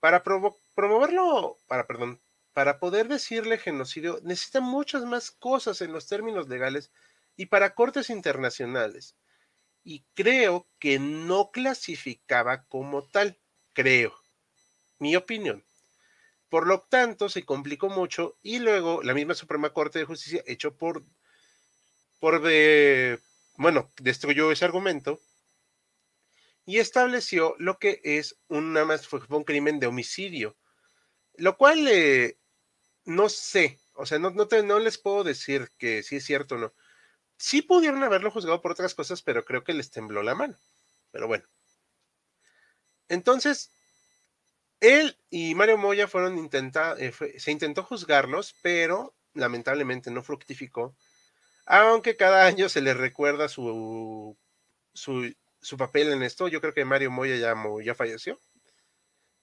para 0.00 0.22
promoverlo, 0.22 1.56
para, 1.66 1.86
perdón, 1.86 2.20
para 2.52 2.78
poder 2.78 3.08
decirle 3.08 3.56
genocidio, 3.58 4.20
necesita 4.22 4.60
muchas 4.60 5.04
más 5.04 5.30
cosas 5.30 5.80
en 5.80 5.92
los 5.92 6.06
términos 6.06 6.48
legales 6.48 6.92
y 7.36 7.46
para 7.46 7.74
cortes 7.74 8.10
internacionales. 8.10 9.16
Y 9.84 10.04
creo 10.14 10.68
que 10.78 10.98
no 10.98 11.50
clasificaba 11.52 12.64
como 12.66 13.08
tal, 13.08 13.40
creo, 13.72 14.14
mi 14.98 15.16
opinión. 15.16 15.64
Por 16.54 16.68
lo 16.68 16.82
tanto, 16.82 17.28
se 17.28 17.44
complicó 17.44 17.88
mucho 17.88 18.38
y 18.40 18.60
luego 18.60 19.02
la 19.02 19.12
misma 19.12 19.34
Suprema 19.34 19.70
Corte 19.70 19.98
de 19.98 20.04
Justicia, 20.04 20.40
hecho 20.46 20.76
por, 20.76 21.02
por 22.20 22.40
de, 22.42 23.18
bueno, 23.56 23.90
destruyó 24.00 24.52
ese 24.52 24.64
argumento 24.64 25.18
y 26.64 26.78
estableció 26.78 27.56
lo 27.58 27.80
que 27.80 28.00
es 28.04 28.36
una 28.46 28.84
más 28.84 29.08
fue 29.08 29.20
un 29.30 29.42
crimen 29.42 29.80
de 29.80 29.88
homicidio, 29.88 30.56
lo 31.38 31.56
cual 31.56 31.88
eh, 31.88 32.38
no 33.04 33.28
sé, 33.28 33.80
o 33.94 34.06
sea, 34.06 34.20
no, 34.20 34.30
no, 34.30 34.46
no 34.62 34.78
les 34.78 34.96
puedo 34.96 35.24
decir 35.24 35.72
que 35.76 36.04
sí 36.04 36.14
es 36.14 36.24
cierto 36.24 36.54
o 36.54 36.58
no. 36.58 36.72
Sí 37.36 37.62
pudieron 37.62 38.04
haberlo 38.04 38.30
juzgado 38.30 38.62
por 38.62 38.70
otras 38.70 38.94
cosas, 38.94 39.22
pero 39.22 39.44
creo 39.44 39.64
que 39.64 39.74
les 39.74 39.90
tembló 39.90 40.22
la 40.22 40.36
mano. 40.36 40.56
Pero 41.10 41.26
bueno. 41.26 41.46
Entonces, 43.08 43.72
él 44.80 45.16
y 45.30 45.54
Mario 45.54 45.78
Moya 45.78 46.08
fueron 46.08 46.38
intenta, 46.38 46.94
eh, 46.98 47.12
se 47.38 47.50
intentó 47.50 47.82
juzgarlos, 47.82 48.54
pero 48.62 49.14
lamentablemente 49.34 50.10
no 50.10 50.22
fructificó. 50.22 50.96
Aunque 51.66 52.16
cada 52.16 52.46
año 52.46 52.68
se 52.68 52.80
le 52.82 52.94
recuerda 52.94 53.48
su, 53.48 54.36
su 54.92 55.34
su 55.64 55.76
papel 55.76 56.12
en 56.12 56.22
esto. 56.22 56.46
Yo 56.48 56.60
creo 56.60 56.74
que 56.74 56.84
Mario 56.84 57.10
Moya 57.10 57.36
ya, 57.36 57.54
ya 57.82 57.94
falleció. 57.94 58.38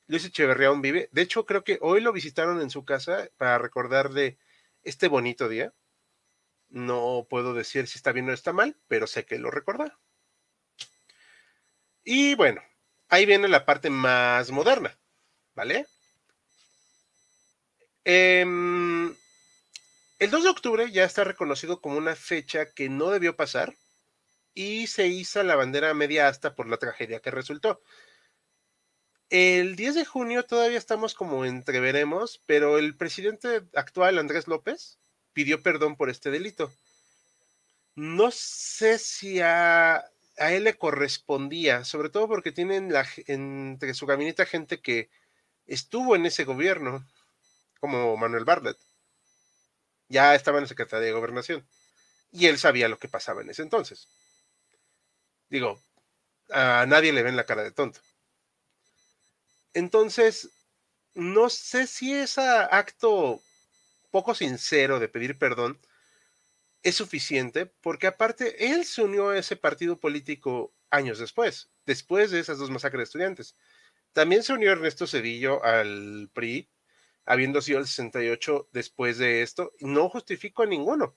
Luis 0.08 0.26
Echeverría 0.26 0.68
aún 0.68 0.82
vive. 0.82 1.10
De 1.12 1.22
hecho, 1.22 1.46
creo 1.46 1.64
que 1.64 1.80
hoy 1.82 2.02
lo 2.02 2.14
visitaron 2.14 2.62
en 2.62 2.70
su 2.70 2.86
casa 2.86 3.30
para 3.38 3.58
recordarle 3.58 4.38
este 4.84 5.08
bonito 5.08 5.50
día. 5.50 5.74
No 6.70 7.28
puedo 7.30 7.54
decir 7.54 7.88
si 7.88 7.98
está 7.98 8.12
bien 8.12 8.30
o 8.30 8.34
está 8.34 8.54
mal, 8.54 8.78
pero 8.88 9.08
sé 9.08 9.26
que 9.26 9.40
lo 9.40 9.52
recuerda. 9.52 10.00
Y 12.04 12.36
bueno, 12.36 12.62
ahí 13.10 13.26
viene 13.26 13.48
la 13.48 13.66
parte 13.66 13.90
más 13.90 14.52
moderna, 14.52 14.98
¿vale? 15.56 15.86
Em, 18.04 19.16
el 20.20 20.30
2 20.32 20.44
de 20.44 20.50
octubre 20.50 20.92
ya 20.92 21.04
está 21.04 21.24
reconocido 21.24 21.82
como 21.82 21.98
una 21.98 22.16
fecha 22.16 22.66
que 22.72 22.90
no 22.90 23.10
debió 23.10 23.36
pasar 23.36 23.76
y 24.54 24.88
se 24.88 25.08
hizo 25.08 25.44
la 25.44 25.56
bandera 25.56 25.94
media 25.94 26.28
asta 26.28 26.56
por 26.56 26.68
la 26.68 26.78
tragedia 26.78 27.20
que 27.20 27.32
resultó. 27.32 27.82
El 29.30 29.76
10 29.76 29.96
de 29.96 30.06
junio 30.06 30.44
todavía 30.44 30.78
estamos 30.78 31.14
como 31.14 31.46
entreveremos, 31.46 32.42
pero 32.46 32.78
el 32.78 32.98
presidente 32.98 33.62
actual, 33.76 34.18
Andrés 34.18 34.48
López, 34.48 35.00
pidió 35.32 35.64
perdón 35.64 35.96
por 35.96 36.10
este 36.10 36.32
delito. 36.32 36.74
No 37.96 38.30
sé 38.32 39.00
si 39.00 39.40
a, 39.40 40.04
a 40.38 40.52
él 40.54 40.66
le 40.66 40.78
correspondía, 40.78 41.86
sobre 41.86 42.10
todo 42.10 42.28
porque 42.28 42.52
tienen 42.52 42.92
la, 42.92 43.08
entre 43.28 43.94
su 43.94 44.06
gabinete 44.06 44.46
gente 44.46 44.82
que 44.82 45.10
estuvo 45.68 46.16
en 46.16 46.26
ese 46.26 46.44
gobierno, 46.44 47.06
como 47.80 48.16
Manuel 48.18 48.46
Bartlett. 48.46 48.78
Ya 50.08 50.36
estaba 50.36 50.58
en 50.58 50.64
la 50.64 50.68
Secretaría 50.68 51.08
de 51.08 51.14
Gobernación. 51.14 51.68
Y 52.32 52.48
él 52.48 52.58
sabía 52.58 52.88
lo 52.88 53.00
que 53.00 53.08
pasaba 53.08 53.42
en 53.42 53.50
ese 53.50 53.62
entonces. 53.62 54.08
Digo, 55.50 55.82
a 56.50 56.86
nadie 56.88 57.12
le 57.14 57.24
ven 57.24 57.36
la 57.36 57.46
cara 57.46 57.64
de 57.64 57.72
tonto. 57.72 58.00
Entonces, 59.74 60.50
no 61.14 61.50
sé 61.50 61.88
si 61.88 62.14
ese 62.14 62.42
acto 62.42 63.42
poco 64.12 64.36
sincero 64.36 65.00
de 65.00 65.08
pedir 65.08 65.38
perdón 65.38 65.80
es 66.84 66.96
suficiente, 66.96 67.66
porque 67.66 68.08
aparte 68.08 68.72
él 68.72 68.86
se 68.86 69.04
unió 69.04 69.30
a 69.30 69.38
ese 69.38 69.56
partido 69.56 69.98
político 70.00 70.74
años 70.90 71.20
después, 71.20 71.70
después 71.86 72.32
de 72.32 72.40
esas 72.40 72.58
dos 72.58 72.72
masacres 72.72 73.00
de 73.00 73.04
estudiantes. 73.04 73.56
También 74.14 74.44
se 74.44 74.54
unió 74.54 74.72
Ernesto 74.72 75.08
Cedillo 75.08 75.64
al 75.64 76.30
PRI, 76.34 76.70
habiendo 77.26 77.62
sido 77.62 77.80
el 77.80 77.88
68 77.88 78.70
después 78.72 79.18
de 79.18 79.42
esto. 79.42 79.72
No 79.80 80.10
justifico 80.10 80.64
a 80.64 80.66
ninguno. 80.68 81.16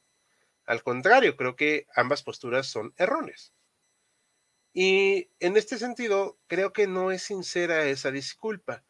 Al 0.64 0.82
contrario, 0.82 1.36
creo 1.36 1.56
que 1.56 1.86
ambas 1.94 2.22
posturas 2.22 2.66
son 2.66 2.94
erróneas. 2.96 3.52
Y 4.72 5.30
en 5.40 5.56
este 5.56 5.78
sentido, 5.78 6.38
creo 6.46 6.72
que 6.72 6.86
no 6.86 7.10
es 7.10 7.22
sincera 7.22 7.84
esa 7.86 8.10
disculpa. 8.10 8.84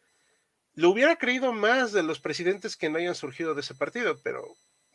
Lo 0.75 0.91
hubiera 0.91 1.17
creído 1.17 1.53
más 1.53 1.93
de 1.93 2.03
los 2.03 2.21
presidentes 2.21 2.77
que 2.77 2.89
no 2.89 2.99
hayan 2.99 3.15
surgido 3.15 3.55
de 3.55 3.61
ese 3.61 3.75
partido, 3.75 4.19
pero 4.23 4.45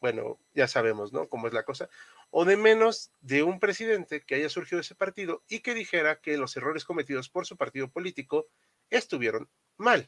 bueno, 0.01 0.39
ya 0.53 0.67
sabemos, 0.67 1.13
¿no? 1.13 1.29
Cómo 1.29 1.47
es 1.47 1.53
la 1.53 1.63
cosa. 1.63 1.89
O 2.31 2.45
de 2.45 2.57
menos 2.57 3.11
de 3.21 3.43
un 3.43 3.59
presidente 3.59 4.21
que 4.21 4.35
haya 4.35 4.49
surgido 4.49 4.77
de 4.77 4.81
ese 4.81 4.95
partido 4.95 5.43
y 5.47 5.59
que 5.59 5.73
dijera 5.73 6.21
que 6.21 6.37
los 6.37 6.55
errores 6.57 6.85
cometidos 6.85 7.29
por 7.29 7.45
su 7.45 7.57
partido 7.57 7.89
político 7.89 8.47
estuvieron 8.89 9.49
mal. 9.78 10.08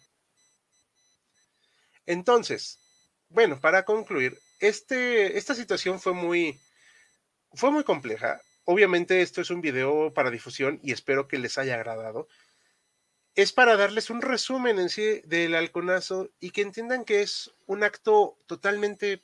Entonces, 2.06 2.80
bueno, 3.30 3.60
para 3.62 3.86
concluir, 3.86 4.38
este, 4.60 5.38
esta 5.38 5.56
situación 5.56 6.00
fue 6.00 6.14
muy, 6.14 6.60
fue 7.54 7.72
muy 7.72 7.84
compleja. 7.84 8.42
Obviamente 8.66 9.22
esto 9.22 9.42
es 9.42 9.50
un 9.50 9.62
video 9.62 10.14
para 10.14 10.30
difusión 10.30 10.80
y 10.84 10.92
espero 10.92 11.28
que 11.28 11.40
les 11.40 11.58
haya 11.58 11.76
agradado. 11.76 12.28
Es 13.34 13.54
para 13.54 13.78
darles 13.78 14.10
un 14.10 14.22
resumen 14.22 14.78
en 14.78 14.90
sí 14.90 15.22
del 15.24 15.56
halconazo 15.56 16.30
y 16.40 16.52
que 16.52 16.62
entiendan 16.62 17.06
que 17.06 17.22
es 17.22 17.52
un 17.66 17.84
acto 17.84 18.38
totalmente 18.46 19.24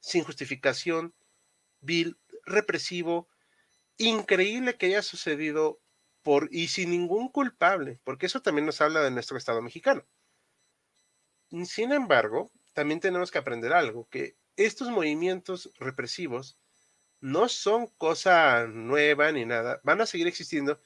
sin 0.00 0.22
justificación, 0.22 1.14
vil, 1.80 2.18
represivo, 2.44 3.28
increíble 3.96 4.76
que 4.76 4.86
haya 4.86 5.02
sucedido 5.02 5.80
y 6.50 6.68
sin 6.68 6.90
ningún 6.90 7.28
culpable, 7.28 8.00
porque 8.04 8.26
eso 8.26 8.42
también 8.42 8.66
nos 8.66 8.80
habla 8.80 9.00
de 9.00 9.10
nuestro 9.10 9.38
Estado 9.38 9.62
mexicano. 9.62 10.04
Sin 11.64 11.92
embargo, 11.92 12.50
también 12.74 13.00
tenemos 13.00 13.30
que 13.30 13.38
aprender 13.38 13.72
algo, 13.72 14.08
que 14.10 14.36
estos 14.56 14.90
movimientos 14.90 15.72
represivos 15.78 16.58
no 17.20 17.48
son 17.48 17.86
cosa 17.98 18.66
nueva 18.66 19.32
ni 19.32 19.44
nada, 19.44 19.80
van 19.82 20.00
a 20.00 20.06
seguir 20.06 20.26
existiendo. 20.26 20.80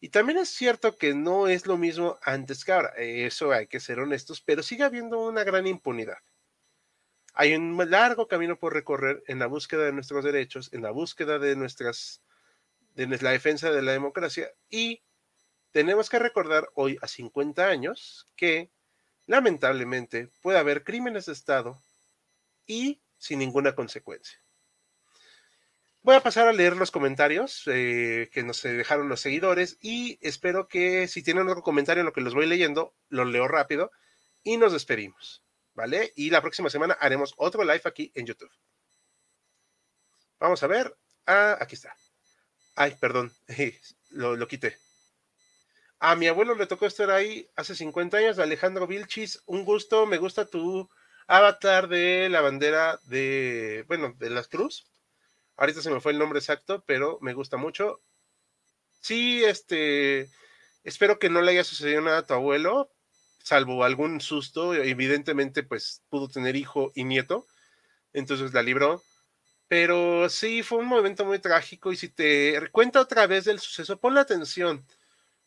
Y 0.00 0.10
también 0.10 0.38
es 0.38 0.50
cierto 0.50 0.96
que 0.96 1.14
no 1.14 1.48
es 1.48 1.66
lo 1.66 1.76
mismo 1.76 2.18
antes 2.22 2.64
que 2.64 2.72
ahora, 2.72 2.92
eso 2.96 3.52
hay 3.52 3.66
que 3.66 3.80
ser 3.80 3.98
honestos, 3.98 4.40
pero 4.42 4.62
sigue 4.62 4.84
habiendo 4.84 5.26
una 5.26 5.44
gran 5.44 5.66
impunidad. 5.66 6.18
Hay 7.32 7.54
un 7.54 7.76
largo 7.90 8.28
camino 8.28 8.58
por 8.58 8.74
recorrer 8.74 9.22
en 9.26 9.38
la 9.40 9.46
búsqueda 9.46 9.84
de 9.84 9.92
nuestros 9.92 10.24
derechos, 10.24 10.72
en 10.72 10.82
la 10.82 10.92
búsqueda 10.92 11.38
de 11.38 11.56
nuestras, 11.56 12.22
de 12.94 13.06
la 13.06 13.30
defensa 13.30 13.70
de 13.70 13.82
la 13.82 13.92
democracia 13.92 14.50
y 14.70 15.02
tenemos 15.72 16.08
que 16.08 16.18
recordar 16.18 16.70
hoy 16.74 16.98
a 17.02 17.08
50 17.08 17.66
años 17.66 18.28
que 18.36 18.70
lamentablemente 19.26 20.30
puede 20.40 20.58
haber 20.58 20.84
crímenes 20.84 21.26
de 21.26 21.32
Estado 21.32 21.78
y 22.66 23.00
sin 23.18 23.40
ninguna 23.40 23.74
consecuencia. 23.74 24.38
Voy 26.02 26.14
a 26.14 26.22
pasar 26.22 26.46
a 26.46 26.52
leer 26.52 26.76
los 26.76 26.90
comentarios 26.90 27.62
eh, 27.66 28.28
que 28.30 28.42
nos 28.42 28.62
dejaron 28.62 29.08
los 29.08 29.20
seguidores 29.20 29.78
y 29.80 30.18
espero 30.20 30.68
que 30.68 31.08
si 31.08 31.22
tienen 31.22 31.48
otro 31.48 31.62
comentario 31.62 32.02
en 32.02 32.06
lo 32.06 32.12
que 32.12 32.20
los 32.20 32.34
voy 32.34 32.46
leyendo, 32.46 32.94
los 33.08 33.26
leo 33.26 33.48
rápido 33.48 33.90
y 34.42 34.58
nos 34.58 34.74
despedimos, 34.74 35.42
¿vale? 35.72 36.12
Y 36.14 36.28
la 36.28 36.42
próxima 36.42 36.68
semana 36.68 36.94
haremos 37.00 37.32
otro 37.38 37.64
live 37.64 37.82
aquí 37.84 38.12
en 38.14 38.26
YouTube. 38.26 38.52
Vamos 40.38 40.62
a 40.62 40.66
ver. 40.66 40.94
Ah, 41.26 41.56
aquí 41.58 41.74
está. 41.74 41.96
Ay, 42.76 42.96
perdón, 43.00 43.32
lo, 44.10 44.36
lo 44.36 44.46
quité. 44.48 44.76
A 45.98 46.16
mi 46.16 46.26
abuelo 46.28 46.54
le 46.54 46.66
tocó 46.66 46.86
estar 46.86 47.10
ahí 47.10 47.48
hace 47.56 47.74
50 47.74 48.18
años, 48.18 48.38
Alejandro 48.38 48.86
Vilchis. 48.86 49.42
Un 49.46 49.64
gusto, 49.64 50.06
me 50.06 50.18
gusta 50.18 50.44
tu 50.44 50.88
avatar 51.26 51.88
de 51.88 52.28
la 52.30 52.40
bandera 52.42 53.00
de, 53.04 53.84
bueno, 53.88 54.14
de 54.18 54.30
las 54.30 54.48
Cruz. 54.48 54.86
Ahorita 55.56 55.82
se 55.82 55.90
me 55.90 56.00
fue 56.00 56.12
el 56.12 56.18
nombre 56.18 56.38
exacto, 56.40 56.84
pero 56.86 57.18
me 57.22 57.34
gusta 57.34 57.56
mucho. 57.56 58.00
Sí, 59.00 59.44
este, 59.44 60.30
espero 60.84 61.18
que 61.18 61.30
no 61.30 61.42
le 61.42 61.52
haya 61.52 61.64
sucedido 61.64 62.00
nada 62.00 62.18
a 62.18 62.26
tu 62.26 62.34
abuelo, 62.34 62.90
salvo 63.42 63.84
algún 63.84 64.20
susto. 64.20 64.74
Evidentemente, 64.74 65.62
pues 65.62 66.02
pudo 66.10 66.28
tener 66.28 66.56
hijo 66.56 66.92
y 66.94 67.04
nieto, 67.04 67.46
entonces 68.12 68.54
la 68.54 68.62
libró. 68.62 69.02
Pero 69.68 70.28
sí, 70.28 70.62
fue 70.62 70.78
un 70.78 70.86
momento 70.86 71.24
muy 71.24 71.38
trágico 71.38 71.92
y 71.92 71.96
si 71.96 72.08
te 72.08 72.70
cuenta 72.70 73.00
otra 73.00 73.26
vez 73.26 73.44
del 73.44 73.60
suceso, 73.60 73.98
ponle 73.98 74.20
atención, 74.20 74.86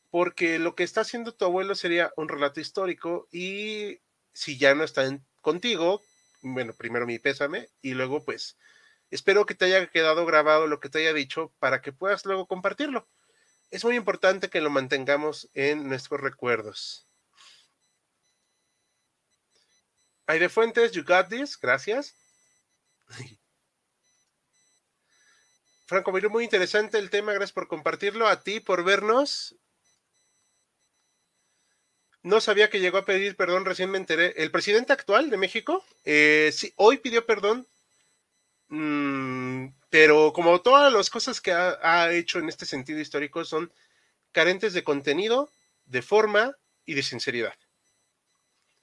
porque 0.10 0.60
lo 0.60 0.76
que 0.76 0.84
está 0.84 1.02
haciendo 1.02 1.34
tu 1.34 1.46
abuelo 1.46 1.76
sería 1.76 2.12
un 2.18 2.30
relato 2.30 2.60
histórico 2.60 3.28
y 3.32 4.00
si 4.34 4.58
ya 4.58 4.76
no 4.76 4.84
está 4.84 5.04
contigo, 5.42 6.02
bueno, 6.42 6.74
primero 6.74 7.06
mi 7.06 7.20
pésame 7.20 7.70
y 7.82 7.94
luego 7.94 8.24
pues 8.24 8.58
espero 9.12 9.46
que 9.46 9.56
te 9.56 9.66
haya 9.66 9.88
quedado 9.88 10.26
grabado 10.26 10.68
lo 10.68 10.80
que 10.80 10.90
te 10.90 11.00
haya 11.00 11.14
dicho 11.14 11.54
para 11.60 11.82
que 11.82 11.94
puedas 11.94 12.26
luego 12.26 12.48
compartirlo. 12.48 13.08
Es 13.72 13.84
muy 13.84 13.96
importante 13.96 14.50
que 14.50 14.62
lo 14.62 14.70
mantengamos 14.70 15.50
en 15.54 15.90
nuestros 15.90 16.22
recuerdos. 16.22 17.08
Aire 20.28 20.50
Fuentes, 20.50 20.92
you 20.92 21.04
got 21.04 21.30
this, 21.30 21.58
gracias. 21.60 22.16
Franco 25.88 26.12
Miró, 26.12 26.30
muy 26.30 26.44
interesante 26.44 26.98
el 26.98 27.10
tema, 27.10 27.32
gracias 27.32 27.54
por 27.54 27.70
compartirlo. 27.70 28.28
A 28.28 28.44
ti 28.44 28.60
por 28.60 28.84
vernos. 28.84 29.56
No 32.24 32.42
sabía 32.42 32.70
que 32.70 32.82
llegó 32.82 32.98
a 32.98 33.06
pedir 33.06 33.38
perdón, 33.38 33.64
recién 33.64 33.90
me 33.90 33.98
enteré. 33.98 34.34
El 34.36 34.52
presidente 34.52 34.92
actual 34.92 35.30
de 35.30 35.38
México, 35.38 35.86
eh, 36.04 36.52
sí, 36.54 36.74
hoy 36.76 36.98
pidió 36.98 37.26
perdón, 37.26 37.66
mm, 38.68 39.68
pero 39.90 40.34
como 40.34 40.60
todas 40.62 40.92
las 40.92 41.10
cosas 41.10 41.40
que 41.40 41.54
ha, 41.54 42.12
hecho 42.12 42.40
en 42.40 42.50
este 42.50 42.66
sentido 42.66 43.00
histórico 43.00 43.46
son 43.46 43.72
carentes 44.34 44.74
de 44.74 44.84
contenido, 44.84 45.50
de 45.86 46.02
forma 46.02 46.58
y 46.86 46.96
de 46.96 47.04
sinceridad. 47.04 47.54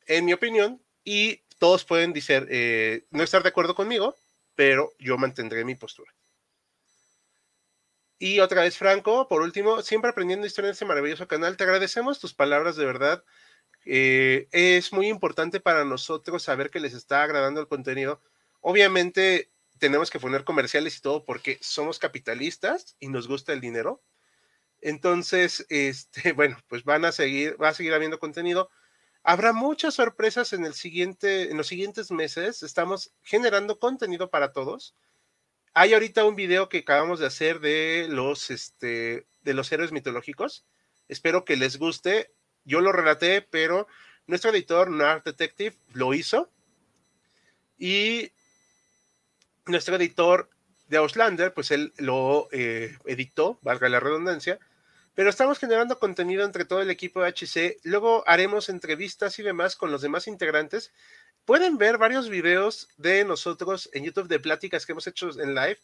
En 0.07 0.25
mi 0.25 0.33
opinión, 0.33 0.83
y 1.05 1.43
todos 1.59 1.85
pueden 1.85 2.15
decir, 2.15 2.47
eh, 2.51 3.05
no 3.11 3.23
estar 3.23 3.43
de 3.43 3.51
acuerdo 3.51 3.75
conmigo, 3.75 4.17
pero 4.55 4.95
yo 4.99 5.19
mantendré 5.19 5.67
mi 5.67 5.75
postura. 5.75 6.15
Y 8.25 8.41
otra 8.41 8.63
vez, 8.63 8.79
Franco, 8.79 9.29
por 9.29 9.43
último, 9.43 9.83
siempre 9.83 10.09
aprendiendo 10.09 10.47
historia 10.47 10.69
en 10.69 10.73
este 10.73 10.87
maravilloso 10.87 11.29
canal. 11.29 11.59
Te 11.59 11.65
agradecemos 11.65 12.21
tus 12.21 12.33
palabras 12.33 12.75
de 12.75 12.87
verdad. 12.87 13.23
Eh, 13.85 14.49
es 14.51 14.95
muy 14.95 15.09
importante 15.09 15.61
para 15.61 15.85
nosotros 15.85 16.43
saber 16.43 16.71
que 16.71 16.81
les 16.81 16.95
está 16.95 17.23
agradando 17.23 17.61
el 17.61 17.69
contenido. 17.69 18.23
Obviamente 18.63 19.53
tenemos 19.79 20.11
que 20.11 20.21
poner 20.21 20.45
comerciales 20.45 20.97
y 20.97 21.03
todo 21.03 21.23
porque 21.23 21.59
somos 21.61 21.99
capitalistas 21.99 22.97
y 22.99 23.09
nos 23.09 23.29
gusta 23.29 23.53
el 23.53 23.61
dinero. 23.61 24.03
Entonces, 24.81 25.67
este, 25.69 26.33
bueno, 26.33 26.57
pues 26.67 26.83
van 26.85 27.05
a 27.05 27.13
seguir, 27.13 27.63
va 27.63 27.69
a 27.69 27.75
seguir 27.75 27.93
habiendo 27.93 28.19
contenido. 28.19 28.71
Habrá 29.23 29.53
muchas 29.53 29.93
sorpresas 29.93 30.55
en 30.55 30.63
los 30.63 30.79
siguientes 30.79 32.11
meses. 32.11 32.63
Estamos 32.63 33.13
generando 33.23 33.79
contenido 33.79 34.31
para 34.31 34.53
todos. 34.53 34.95
Hay 35.77 35.93
ahorita 35.93 36.25
un 36.25 36.37
video 36.37 36.69
que 36.69 36.79
acabamos 36.79 37.19
de 37.19 37.27
hacer 37.27 37.59
de 37.59 38.07
los, 38.09 38.51
este, 38.51 39.27
de 39.43 39.55
los 39.55 39.73
héroes 39.73 39.91
mitológicos. 39.91 40.65
Espero 41.09 41.45
que 41.45 41.57
les 41.57 41.79
guste. 41.79 42.33
Yo 42.65 42.81
lo 42.81 42.93
relaté, 42.93 43.43
pero 43.43 43.89
nuestro 44.29 44.53
editor, 44.53 44.89
Nart 44.89 45.25
Detective, 45.27 45.75
lo 45.93 46.15
hizo. 46.15 46.49
Y 47.77 48.31
nuestro 49.67 49.97
editor 49.97 50.49
de 50.87 50.99
Auslander, 50.99 51.53
pues 51.53 51.73
él 51.73 51.93
lo 51.97 52.49
eh, 52.53 52.97
editó, 53.07 53.59
valga 53.63 53.89
la 53.89 53.99
redundancia. 53.99 54.61
Pero 55.17 55.29
estamos 55.29 55.59
generando 55.59 55.99
contenido 55.99 56.45
entre 56.45 56.65
todo 56.65 56.83
el 56.83 56.91
equipo 56.91 57.21
de 57.21 57.31
HC. 57.31 57.81
Luego 57.83 58.23
haremos 58.29 58.69
entrevistas 58.69 59.41
y 59.41 59.43
demás 59.43 59.75
con 59.75 59.91
los 59.91 60.03
demás 60.03 60.29
integrantes 60.29 60.93
Pueden 61.45 61.77
ver 61.77 61.99
varios 61.99 62.31
videos 62.31 62.89
de 62.97 63.23
nosotros 63.23 63.91
en 63.93 64.05
YouTube 64.05 64.29
de 64.29 64.41
pláticas 64.41 64.87
que 64.87 64.93
hemos 64.93 65.07
hecho 65.07 65.29
en 65.39 65.55
live. 65.55 65.79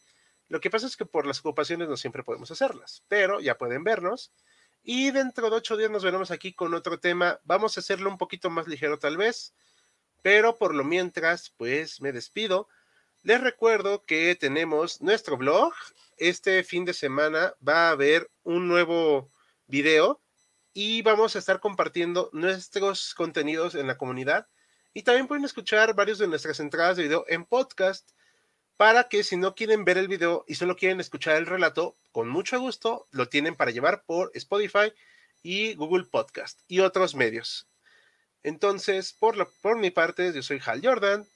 Lo 0.48 0.58
que 0.58 0.70
pasa 0.70 0.86
es 0.86 0.96
que 0.96 1.04
por 1.04 1.26
las 1.26 1.40
ocupaciones 1.40 1.86
no 1.86 1.98
siempre 1.98 2.24
podemos 2.24 2.50
hacerlas, 2.50 3.04
pero 3.08 3.40
ya 3.40 3.58
pueden 3.58 3.84
vernos. 3.84 4.32
Y 4.82 5.10
dentro 5.10 5.50
de 5.50 5.56
ocho 5.56 5.76
días 5.76 5.90
nos 5.90 6.02
veremos 6.02 6.30
aquí 6.30 6.54
con 6.54 6.72
otro 6.72 6.98
tema. 6.98 7.40
Vamos 7.44 7.76
a 7.76 7.80
hacerlo 7.80 8.08
un 8.08 8.16
poquito 8.16 8.48
más 8.48 8.68
ligero 8.68 8.98
tal 8.98 9.18
vez, 9.18 9.52
pero 10.22 10.56
por 10.56 10.74
lo 10.74 10.82
mientras, 10.82 11.50
pues 11.50 12.00
me 12.00 12.12
despido. 12.12 12.66
Les 13.22 13.38
recuerdo 13.38 14.06
que 14.06 14.34
tenemos 14.36 15.02
nuestro 15.02 15.36
blog. 15.36 15.74
Este 16.16 16.64
fin 16.64 16.86
de 16.86 16.94
semana 16.94 17.54
va 17.66 17.88
a 17.88 17.90
haber 17.90 18.30
un 18.44 18.66
nuevo 18.66 19.30
video 19.66 20.22
y 20.72 21.02
vamos 21.02 21.36
a 21.36 21.38
estar 21.38 21.60
compartiendo 21.60 22.30
nuestros 22.32 23.14
contenidos 23.14 23.74
en 23.74 23.86
la 23.86 23.98
comunidad. 23.98 24.46
Y 24.92 25.02
también 25.02 25.28
pueden 25.28 25.44
escuchar 25.44 25.94
varios 25.94 26.18
de 26.18 26.26
nuestras 26.26 26.60
entradas 26.60 26.96
de 26.96 27.04
video 27.04 27.24
en 27.28 27.44
podcast 27.44 28.10
para 28.76 29.04
que 29.04 29.22
si 29.22 29.36
no 29.36 29.54
quieren 29.54 29.84
ver 29.84 29.98
el 29.98 30.08
video 30.08 30.44
y 30.48 30.54
solo 30.54 30.74
quieren 30.74 31.00
escuchar 31.00 31.36
el 31.36 31.46
relato, 31.46 31.96
con 32.12 32.28
mucho 32.28 32.58
gusto 32.58 33.06
lo 33.10 33.28
tienen 33.28 33.54
para 33.54 33.70
llevar 33.70 34.04
por 34.04 34.30
Spotify 34.34 34.92
y 35.42 35.74
Google 35.74 36.06
Podcast 36.06 36.60
y 36.66 36.80
otros 36.80 37.14
medios. 37.14 37.68
Entonces, 38.42 39.12
por, 39.12 39.52
por 39.60 39.78
mi 39.78 39.90
parte, 39.90 40.32
yo 40.32 40.42
soy 40.42 40.60
Hal 40.64 40.80
Jordan 40.82 41.26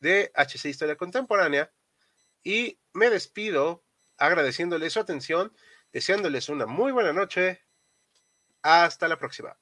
de 0.00 0.30
HC 0.34 0.66
Historia 0.66 0.96
Contemporánea 0.96 1.72
y 2.44 2.78
me 2.92 3.08
despido 3.08 3.82
agradeciéndoles 4.18 4.92
su 4.92 5.00
atención, 5.00 5.52
deseándoles 5.92 6.48
una 6.48 6.66
muy 6.66 6.92
buena 6.92 7.12
noche. 7.12 7.62
Hasta 8.62 9.08
la 9.08 9.18
próxima. 9.18 9.61